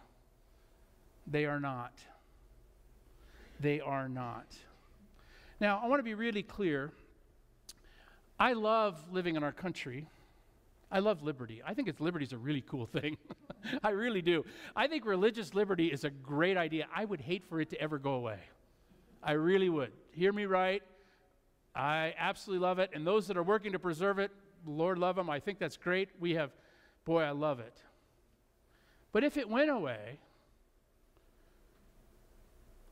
They 1.25 1.45
are 1.45 1.61
not. 1.61 1.93
They 3.61 3.79
are 3.79 4.09
not. 4.09 4.57
Now, 5.61 5.79
I 5.81 5.87
want 5.87 5.99
to 5.99 6.03
be 6.03 6.13
really 6.13 6.43
clear. 6.43 6.91
I 8.37 8.51
love 8.51 8.97
living 9.09 9.37
in 9.37 9.43
our 9.43 9.53
country. 9.53 10.05
I 10.91 10.99
love 10.99 11.21
liberty. 11.21 11.61
I 11.65 11.73
think 11.73 11.87
it's 11.87 11.99
liberty 11.99 12.25
is 12.25 12.33
a 12.33 12.37
really 12.37 12.61
cool 12.61 12.87
thing. 12.87 13.17
I 13.83 13.91
really 13.91 14.21
do. 14.21 14.43
I 14.75 14.87
think 14.87 15.05
religious 15.05 15.53
liberty 15.53 15.87
is 15.87 16.03
a 16.03 16.09
great 16.09 16.57
idea. 16.57 16.87
I 16.95 17.05
would 17.05 17.21
hate 17.21 17.45
for 17.45 17.61
it 17.61 17.69
to 17.69 17.81
ever 17.81 17.99
go 17.99 18.13
away. 18.13 18.39
I 19.21 19.33
really 19.33 19.69
would. 19.69 19.91
Hear 20.11 20.33
me 20.33 20.45
right. 20.45 20.81
I 21.75 22.15
absolutely 22.17 22.65
love 22.65 22.79
it. 22.79 22.89
And 22.93 23.05
those 23.05 23.27
that 23.27 23.37
are 23.37 23.43
working 23.43 23.73
to 23.73 23.79
preserve 23.79 24.17
it, 24.17 24.31
Lord 24.65 24.97
love 24.97 25.15
them. 25.15 25.29
I 25.29 25.39
think 25.39 25.59
that's 25.59 25.77
great. 25.77 26.09
We 26.19 26.35
have, 26.35 26.51
boy, 27.05 27.21
I 27.21 27.31
love 27.31 27.59
it. 27.59 27.77
But 29.11 29.23
if 29.23 29.37
it 29.37 29.47
went 29.47 29.69
away, 29.69 30.19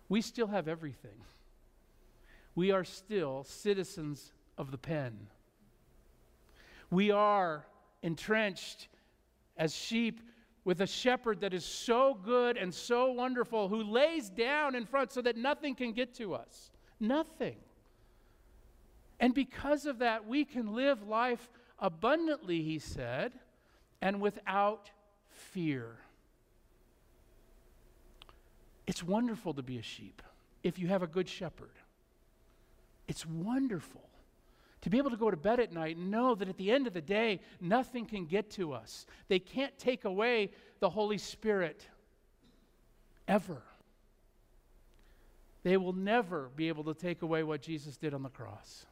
we 0.09 0.21
still 0.21 0.47
have 0.47 0.67
everything. 0.67 1.23
We 2.55 2.71
are 2.71 2.83
still 2.83 3.43
citizens 3.43 4.31
of 4.57 4.71
the 4.71 4.77
pen. 4.77 5.27
We 6.89 7.11
are 7.11 7.65
entrenched 8.01 8.87
as 9.57 9.75
sheep 9.75 10.21
with 10.63 10.81
a 10.81 10.87
shepherd 10.87 11.41
that 11.41 11.53
is 11.53 11.65
so 11.65 12.13
good 12.13 12.57
and 12.57 12.73
so 12.73 13.11
wonderful 13.11 13.69
who 13.69 13.83
lays 13.83 14.29
down 14.29 14.75
in 14.75 14.85
front 14.85 15.11
so 15.11 15.21
that 15.21 15.37
nothing 15.37 15.73
can 15.73 15.93
get 15.93 16.13
to 16.15 16.33
us. 16.33 16.71
Nothing. 16.99 17.55
And 19.19 19.33
because 19.33 19.85
of 19.85 19.99
that, 19.99 20.27
we 20.27 20.45
can 20.45 20.73
live 20.73 21.07
life 21.07 21.49
abundantly, 21.79 22.61
he 22.61 22.79
said, 22.79 23.33
and 24.01 24.19
without 24.19 24.91
fear. 25.29 25.97
It's 28.85 29.03
wonderful 29.03 29.53
to 29.53 29.63
be 29.63 29.77
a 29.77 29.83
sheep 29.83 30.21
if 30.63 30.79
you 30.79 30.87
have 30.87 31.03
a 31.03 31.07
good 31.07 31.27
shepherd. 31.27 31.71
It's 33.07 33.25
wonderful 33.25 34.06
to 34.81 34.89
be 34.89 34.97
able 34.97 35.09
to 35.09 35.17
go 35.17 35.31
to 35.31 35.37
bed 35.37 35.59
at 35.59 35.73
night 35.73 35.97
and 35.97 36.11
know 36.11 36.35
that 36.35 36.47
at 36.47 36.57
the 36.57 36.71
end 36.71 36.87
of 36.87 36.93
the 36.93 37.01
day, 37.01 37.39
nothing 37.59 38.05
can 38.05 38.25
get 38.25 38.49
to 38.51 38.73
us. 38.73 39.05
They 39.27 39.39
can't 39.39 39.77
take 39.77 40.05
away 40.05 40.51
the 40.79 40.89
Holy 40.89 41.17
Spirit 41.17 41.87
ever. 43.27 43.61
They 45.63 45.77
will 45.77 45.93
never 45.93 46.49
be 46.55 46.67
able 46.67 46.83
to 46.85 46.93
take 46.93 47.23
away 47.23 47.43
what 47.43 47.61
Jesus 47.61 47.97
did 47.97 48.13
on 48.13 48.23
the 48.23 48.29
cross. 48.29 48.85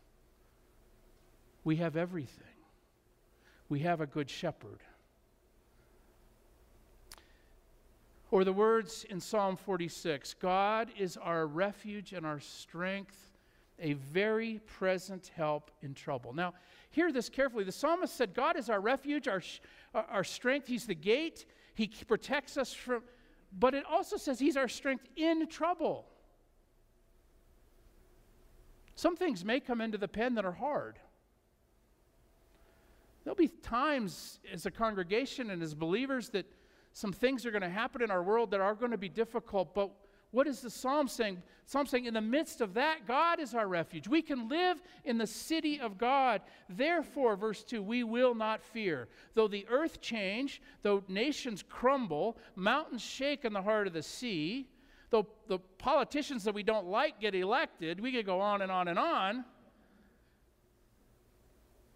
We 1.63 1.77
have 1.77 1.95
everything, 1.95 2.45
we 3.69 3.79
have 3.79 4.01
a 4.01 4.05
good 4.05 4.29
shepherd. 4.29 4.81
Or 8.31 8.43
the 8.43 8.51
words 8.51 9.05
in 9.09 9.21
Psalm 9.21 9.55
46 9.55 10.33
God 10.35 10.89
is 10.97 11.15
our 11.15 11.47
refuge 11.47 12.11
and 12.11 12.25
our 12.25 12.39
strength, 12.39 13.34
a 13.79 13.93
very 13.93 14.59
present 14.65 15.31
help 15.35 15.71
in 15.81 15.93
trouble. 15.93 16.33
Now, 16.33 16.53
hear 16.91 17.11
this 17.11 17.29
carefully. 17.29 17.63
The 17.63 17.71
psalmist 17.71 18.15
said, 18.15 18.33
God 18.33 18.57
is 18.57 18.69
our 18.69 18.79
refuge, 18.79 19.27
our, 19.27 19.41
our 19.93 20.23
strength. 20.23 20.67
He's 20.67 20.85
the 20.85 20.95
gate, 20.95 21.45
He 21.73 21.87
protects 22.07 22.57
us 22.57 22.73
from, 22.73 23.03
but 23.57 23.73
it 23.73 23.83
also 23.89 24.17
says 24.17 24.39
He's 24.39 24.57
our 24.57 24.67
strength 24.67 25.05
in 25.15 25.47
trouble. 25.47 26.05
Some 28.95 29.17
things 29.17 29.43
may 29.43 29.59
come 29.59 29.81
into 29.81 29.97
the 29.97 30.07
pen 30.07 30.35
that 30.35 30.45
are 30.45 30.53
hard. 30.53 30.99
There'll 33.25 33.35
be 33.35 33.49
times 33.49 34.39
as 34.53 34.65
a 34.65 34.71
congregation 34.71 35.49
and 35.49 35.61
as 35.61 35.73
believers 35.73 36.29
that 36.29 36.45
some 36.93 37.11
things 37.11 37.45
are 37.45 37.51
going 37.51 37.63
to 37.63 37.69
happen 37.69 38.01
in 38.01 38.09
our 38.09 38.23
world 38.23 38.51
that 38.51 38.61
are 38.61 38.75
going 38.75 38.91
to 38.91 38.97
be 38.97 39.09
difficult, 39.09 39.73
but 39.73 39.91
what 40.35 40.47
is 40.47 40.59
the 40.59 40.69
psalm 40.69 41.07
saying? 41.07 41.41
Psalm 41.65 41.85
saying, 41.85 42.05
in 42.05 42.13
the 42.13 42.19
midst 42.19 42.59
of 42.59 42.73
that, 42.73 43.07
God 43.07 43.39
is 43.39 43.55
our 43.55 43.69
refuge. 43.69 44.05
We 44.05 44.21
can 44.21 44.49
live 44.49 44.81
in 45.05 45.17
the 45.17 45.25
city 45.25 45.79
of 45.79 45.97
God. 45.97 46.41
Therefore, 46.67 47.37
verse 47.37 47.63
2, 47.63 47.81
we 47.81 48.03
will 48.03 48.35
not 48.35 48.61
fear. 48.61 49.07
Though 49.33 49.47
the 49.47 49.65
earth 49.69 50.01
change, 50.01 50.61
though 50.81 51.05
nations 51.07 51.63
crumble, 51.63 52.37
mountains 52.57 53.01
shake 53.01 53.45
in 53.45 53.53
the 53.53 53.61
heart 53.61 53.87
of 53.87 53.93
the 53.93 54.03
sea, 54.03 54.67
though 55.09 55.25
the 55.47 55.59
politicians 55.77 56.43
that 56.43 56.53
we 56.53 56.63
don't 56.63 56.87
like 56.87 57.21
get 57.21 57.33
elected, 57.33 58.01
we 58.01 58.11
could 58.11 58.25
go 58.25 58.41
on 58.41 58.61
and 58.61 58.69
on 58.69 58.89
and 58.89 58.99
on. 58.99 59.45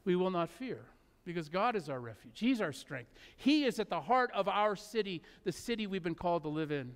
We 0.06 0.15
will 0.15 0.32
not 0.32 0.49
fear 0.49 0.80
because 1.25 1.49
God 1.49 1.75
is 1.75 1.89
our 1.89 1.99
refuge. 1.99 2.39
He's 2.39 2.62
our 2.62 2.71
strength. 2.71 3.12
He 3.36 3.65
is 3.65 3.80
at 3.80 3.89
the 3.89 3.99
heart 3.99 4.32
of 4.34 4.47
our 4.47 4.78
city, 4.78 5.23
the 5.43 5.52
city 5.52 5.88
we've 5.88 6.02
been 6.02 6.15
called 6.15 6.43
to 6.43 6.49
live 6.49 6.71
in. 6.71 6.95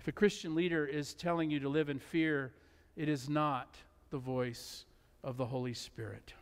If 0.00 0.08
a 0.08 0.12
Christian 0.12 0.54
leader 0.54 0.86
is 0.86 1.12
telling 1.12 1.50
you 1.50 1.60
to 1.60 1.68
live 1.68 1.90
in 1.90 1.98
fear, 1.98 2.54
it 2.96 3.06
is 3.06 3.28
not 3.28 3.76
the 4.08 4.16
voice 4.16 4.86
of 5.22 5.36
the 5.36 5.44
Holy 5.44 5.74
Spirit. 5.74 6.32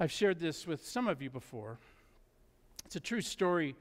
I've 0.00 0.10
shared 0.10 0.38
this 0.40 0.66
with 0.66 0.82
some 0.82 1.08
of 1.08 1.20
you 1.20 1.28
before. 1.28 1.76
It's 2.86 2.96
a 2.96 3.00
true 3.00 3.20
story 3.20 3.76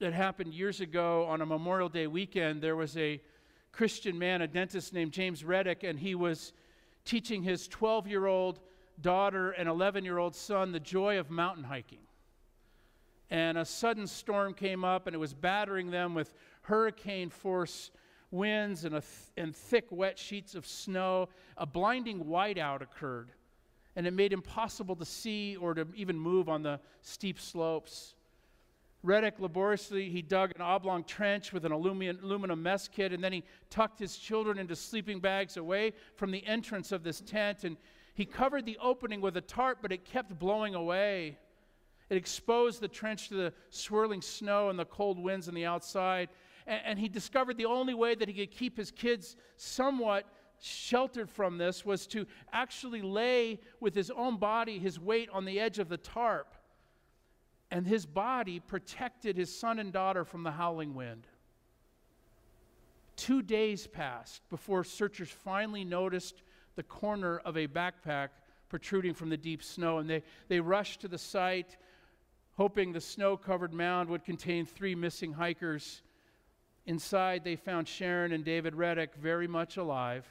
that 0.00 0.12
happened 0.12 0.52
years 0.52 0.80
ago 0.80 1.24
on 1.26 1.40
a 1.40 1.46
Memorial 1.46 1.88
Day 1.88 2.08
weekend. 2.08 2.60
There 2.60 2.74
was 2.74 2.96
a 2.96 3.22
Christian 3.70 4.18
man, 4.18 4.42
a 4.42 4.48
dentist 4.48 4.92
named 4.92 5.12
James 5.12 5.44
Reddick, 5.44 5.84
and 5.84 5.96
he 5.96 6.16
was 6.16 6.54
teaching 7.04 7.44
his 7.44 7.68
12 7.68 8.08
year 8.08 8.26
old 8.26 8.58
daughter 9.00 9.52
and 9.52 9.68
11 9.68 10.04
year 10.04 10.18
old 10.18 10.34
son 10.34 10.72
the 10.72 10.80
joy 10.80 11.20
of 11.20 11.30
mountain 11.30 11.62
hiking. 11.62 12.05
And 13.30 13.58
a 13.58 13.64
sudden 13.64 14.06
storm 14.06 14.54
came 14.54 14.84
up 14.84 15.06
and 15.06 15.14
it 15.14 15.18
was 15.18 15.34
battering 15.34 15.90
them 15.90 16.14
with 16.14 16.32
hurricane 16.62 17.30
force 17.30 17.90
winds 18.30 18.84
and, 18.84 18.92
th- 18.92 19.04
and 19.36 19.54
thick, 19.54 19.86
wet 19.90 20.18
sheets 20.18 20.54
of 20.54 20.66
snow. 20.66 21.28
A 21.56 21.66
blinding 21.66 22.24
whiteout 22.24 22.82
occurred, 22.82 23.32
and 23.96 24.06
it 24.06 24.12
made 24.12 24.32
impossible 24.32 24.96
to 24.96 25.04
see 25.04 25.56
or 25.56 25.74
to 25.74 25.86
even 25.94 26.18
move 26.18 26.48
on 26.48 26.62
the 26.62 26.80
steep 27.02 27.40
slopes. 27.40 28.14
Reddick 29.02 29.38
laboriously, 29.38 30.08
he 30.10 30.20
dug 30.22 30.52
an 30.56 30.62
oblong 30.62 31.04
trench 31.04 31.52
with 31.52 31.64
an 31.64 31.70
aluminum, 31.72 32.18
aluminum 32.22 32.62
mess 32.62 32.88
kit, 32.88 33.12
and 33.12 33.22
then 33.22 33.32
he 33.32 33.44
tucked 33.70 33.98
his 33.98 34.16
children 34.16 34.58
into 34.58 34.74
sleeping 34.74 35.20
bags 35.20 35.56
away 35.56 35.92
from 36.16 36.30
the 36.30 36.44
entrance 36.46 36.90
of 36.90 37.04
this 37.04 37.20
tent. 37.20 37.62
And 37.64 37.76
he 38.14 38.24
covered 38.24 38.66
the 38.66 38.78
opening 38.82 39.20
with 39.20 39.36
a 39.36 39.40
tarp, 39.40 39.78
but 39.80 39.92
it 39.92 40.04
kept 40.04 40.36
blowing 40.38 40.74
away. 40.74 41.38
It 42.08 42.16
exposed 42.16 42.80
the 42.80 42.88
trench 42.88 43.28
to 43.28 43.34
the 43.34 43.52
swirling 43.70 44.22
snow 44.22 44.68
and 44.70 44.78
the 44.78 44.84
cold 44.84 45.18
winds 45.18 45.48
on 45.48 45.54
the 45.54 45.66
outside. 45.66 46.28
And, 46.66 46.80
and 46.84 46.98
he 46.98 47.08
discovered 47.08 47.56
the 47.56 47.66
only 47.66 47.94
way 47.94 48.14
that 48.14 48.28
he 48.28 48.34
could 48.34 48.56
keep 48.56 48.76
his 48.76 48.90
kids 48.90 49.36
somewhat 49.56 50.24
sheltered 50.60 51.28
from 51.28 51.58
this 51.58 51.84
was 51.84 52.06
to 52.08 52.26
actually 52.52 53.02
lay 53.02 53.60
with 53.80 53.94
his 53.94 54.10
own 54.10 54.38
body, 54.38 54.78
his 54.78 54.98
weight 54.98 55.28
on 55.32 55.44
the 55.44 55.60
edge 55.60 55.78
of 55.78 55.88
the 55.88 55.98
tarp 55.98 56.56
and 57.70 57.86
his 57.86 58.06
body 58.06 58.60
protected 58.60 59.36
his 59.36 59.56
son 59.56 59.78
and 59.78 59.92
daughter 59.92 60.24
from 60.24 60.42
the 60.42 60.52
howling 60.52 60.94
wind. 60.94 61.26
Two 63.16 63.42
days 63.42 63.86
passed 63.86 64.48
before 64.50 64.84
searchers 64.84 65.30
finally 65.30 65.84
noticed 65.84 66.42
the 66.76 66.82
corner 66.82 67.38
of 67.38 67.56
a 67.56 67.66
backpack 67.66 68.28
protruding 68.68 69.14
from 69.14 69.30
the 69.30 69.36
deep 69.36 69.62
snow, 69.62 69.98
and 69.98 70.08
they, 70.10 70.22
they 70.48 70.60
rushed 70.60 71.00
to 71.00 71.08
the 71.08 71.18
site, 71.18 71.76
hoping 72.56 72.92
the 72.92 73.00
snow 73.00 73.36
covered 73.36 73.72
mound 73.72 74.08
would 74.08 74.24
contain 74.24 74.64
three 74.64 74.94
missing 74.94 75.32
hikers. 75.32 76.02
Inside, 76.86 77.44
they 77.44 77.56
found 77.56 77.86
Sharon 77.86 78.32
and 78.32 78.44
David 78.44 78.74
Reddick 78.74 79.14
very 79.14 79.46
much 79.46 79.76
alive, 79.76 80.26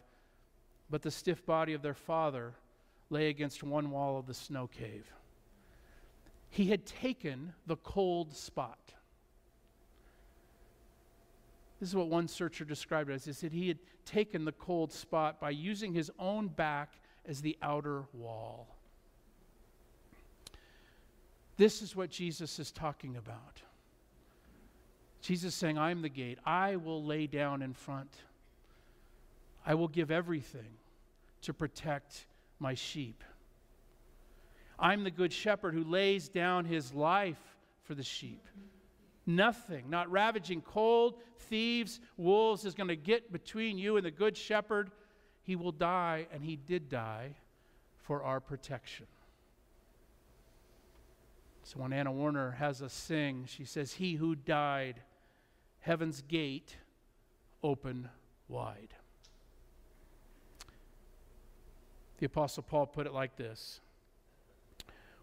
but 0.90 1.02
the 1.02 1.12
stiff 1.12 1.46
body 1.46 1.74
of 1.74 1.82
their 1.82 1.94
father 1.94 2.54
lay 3.10 3.30
against 3.30 3.64
one 3.64 3.92
wall 3.92 4.18
of 4.18 4.26
the 4.26 4.34
snow 4.34 4.68
cave. 4.68 5.06
He 6.50 6.66
had 6.68 6.86
taken 6.86 7.54
the 7.68 7.76
cold 7.78 8.34
spot. 8.34 8.80
This 11.80 11.90
is 11.90 11.96
what 11.96 12.08
one 12.08 12.28
searcher 12.28 12.64
described 12.64 13.10
it 13.10 13.14
as. 13.14 13.26
He 13.26 13.34
said 13.34 13.52
he 13.52 13.68
had 13.68 13.80
taken 14.06 14.46
the 14.46 14.54
cold 14.54 14.92
spot 14.94 15.40
by 15.40 15.50
using 15.50 15.94
his 15.94 16.10
own 16.18 16.48
back 16.48 16.94
as 17.28 17.42
the 17.42 17.58
outer 17.62 18.06
wall. 18.14 18.75
This 21.58 21.82
is 21.82 21.96
what 21.96 22.10
Jesus 22.10 22.60
is 22.60 22.72
talking 22.72 23.16
about. 23.16 23.62
Jesus 25.22 25.54
is 25.54 25.56
saying, 25.56 25.78
I 25.78 25.92
am 25.92 26.02
the 26.02 26.10
gate. 26.10 26.38
I 26.46 26.76
will 26.76 27.04
lay 27.04 27.28
down 27.28 27.62
in 27.62 27.74
front. 27.74 28.14
I 29.66 29.74
will 29.74 29.88
give 29.88 30.12
everything 30.12 30.78
to 31.42 31.54
protect 31.54 32.26
my 32.60 32.74
sheep. 32.74 33.24
I'm 34.78 35.04
the 35.04 35.12
good 35.12 35.32
shepherd 35.32 35.74
who 35.74 35.84
lays 35.84 36.28
down 36.30 36.66
his 36.66 36.94
life 36.94 37.40
for 37.84 37.96
the 37.96 38.04
sheep. 38.04 38.44
Nothing, 39.26 39.90
not 39.90 40.12
ravaging 40.12 40.62
cold, 40.62 41.16
thieves, 41.40 42.00
wolves, 42.18 42.66
is 42.66 42.76
going 42.76 42.90
to 42.90 42.96
get 42.96 43.32
between 43.32 43.78
you 43.78 43.98
and 43.98 44.06
the 44.06 44.12
good 44.12 44.38
shepherd. 44.38 44.92
He 45.44 45.56
will 45.56 45.72
die, 45.72 46.28
and 46.32 46.44
he 46.44 46.56
did 46.56 46.90
die 46.90 47.36
for 47.98 48.22
our 48.24 48.40
protection. 48.40 49.08
So 51.66 51.80
when 51.80 51.94
Anna 51.94 52.12
Warner 52.12 52.52
has 52.52 52.84
us 52.84 52.94
sing, 52.94 53.46
she 53.48 53.66
says, 53.66 53.94
He 53.94 54.14
who 54.14 54.36
died, 54.36 55.02
heaven's 55.80 56.22
gate 56.22 56.78
open 57.64 58.08
wide. 58.48 58.94
The 62.20 62.28
Apostle 62.28 62.62
Paul 62.62 62.86
put 62.86 63.08
it 63.08 63.14
like 63.14 63.36
this 63.36 63.82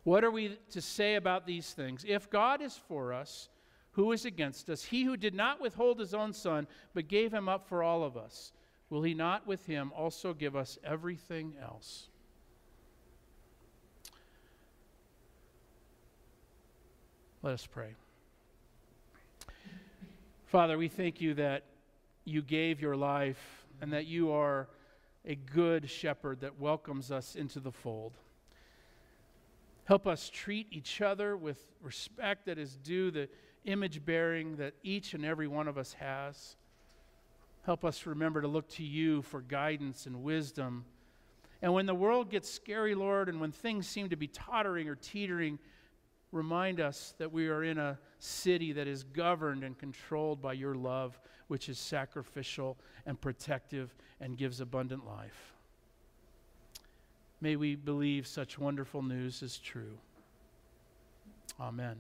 what 0.03 0.25
are 0.25 0.33
we 0.33 0.59
to 0.71 0.81
say 0.81 1.15
about 1.15 1.47
these 1.47 1.71
things? 1.75 2.05
If 2.07 2.29
God 2.29 2.61
is 2.61 2.77
for 2.77 3.13
us, 3.13 3.49
who 3.93 4.11
is 4.11 4.25
against 4.25 4.69
us? 4.69 4.83
He 4.83 5.05
who 5.05 5.17
did 5.17 5.35
not 5.35 5.61
withhold 5.61 6.01
his 6.01 6.13
own 6.13 6.33
son, 6.33 6.67
but 6.93 7.07
gave 7.07 7.33
him 7.33 7.49
up 7.49 7.69
for 7.69 7.85
all 7.85 8.03
of 8.03 8.17
us, 8.17 8.53
will 8.91 9.05
he 9.05 9.15
not 9.15 9.47
with 9.47 9.65
him 9.67 9.93
also 9.95 10.35
give 10.35 10.57
us 10.57 10.77
everything 10.83 11.55
else? 11.63 12.09
Let 17.45 17.55
us 17.55 17.67
pray. 17.67 17.97
Father, 20.47 20.79
we 20.79 20.87
thank 20.87 21.21
you 21.21 21.35
that 21.35 21.65
you 22.25 22.41
gave 22.41 22.81
your 22.81 22.95
life 22.95 23.65
and 23.81 23.93
that 23.93 24.07
you 24.07 24.31
are 24.31 24.69
a 25.25 25.35
good 25.35 25.91
shepherd 25.91 26.43
that 26.43 26.61
welcomes 26.61 27.11
us 27.11 27.35
into 27.35 27.59
the 27.59 27.73
fold. 27.73 28.13
Help 29.87 30.07
us 30.07 30.31
treat 30.33 30.69
each 30.71 31.01
other 31.01 31.37
with 31.37 31.59
respect 31.81 32.47
that 32.47 32.59
is 32.59 32.77
due 32.77 33.11
the 33.11 33.29
image 33.65 34.05
bearing 34.05 34.55
that 34.57 34.75
each 34.85 35.13
and 35.13 35.25
every 35.25 35.49
one 35.49 35.67
of 35.67 35.77
us 35.77 35.95
has. 35.95 36.55
Help 37.67 37.85
us 37.85 38.07
remember 38.07 38.41
to 38.41 38.47
look 38.47 38.69
to 38.69 38.85
you 38.85 39.21
for 39.23 39.41
guidance 39.41 40.07
and 40.07 40.23
wisdom. 40.23 40.85
And 41.61 41.75
when 41.75 41.87
the 41.87 41.95
world 41.95 42.31
gets 42.31 42.49
scary, 42.49 42.95
Lord, 42.95 43.29
and 43.29 43.41
when 43.41 43.51
things 43.51 43.89
seem 43.89 44.11
to 44.11 44.17
be 44.17 44.29
tottering 44.29 44.89
or 44.89 44.95
teetering, 44.95 45.59
remind 46.33 46.81
us 46.81 47.15
that 47.19 47.31
we 47.31 47.49
are 47.49 47.63
in 47.63 47.79
a 47.79 47.99
city 48.19 48.73
that 48.73 48.89
is 48.89 49.05
governed 49.05 49.63
and 49.63 49.79
controlled 49.79 50.41
by 50.41 50.55
your 50.55 50.75
love, 50.75 51.21
which 51.49 51.69
is 51.69 51.79
sacrificial 51.79 52.77
and 53.07 53.21
protective 53.21 53.95
and 54.21 54.37
gives 54.39 54.61
abundant 54.61 55.07
life. 55.07 55.53
May 57.41 57.57
we 57.57 57.75
believe 57.75 58.27
such 58.27 58.59
wonderful 58.59 59.03
news 59.03 59.43
is 59.43 59.59
true. 59.59 59.99
Amen. 61.61 61.97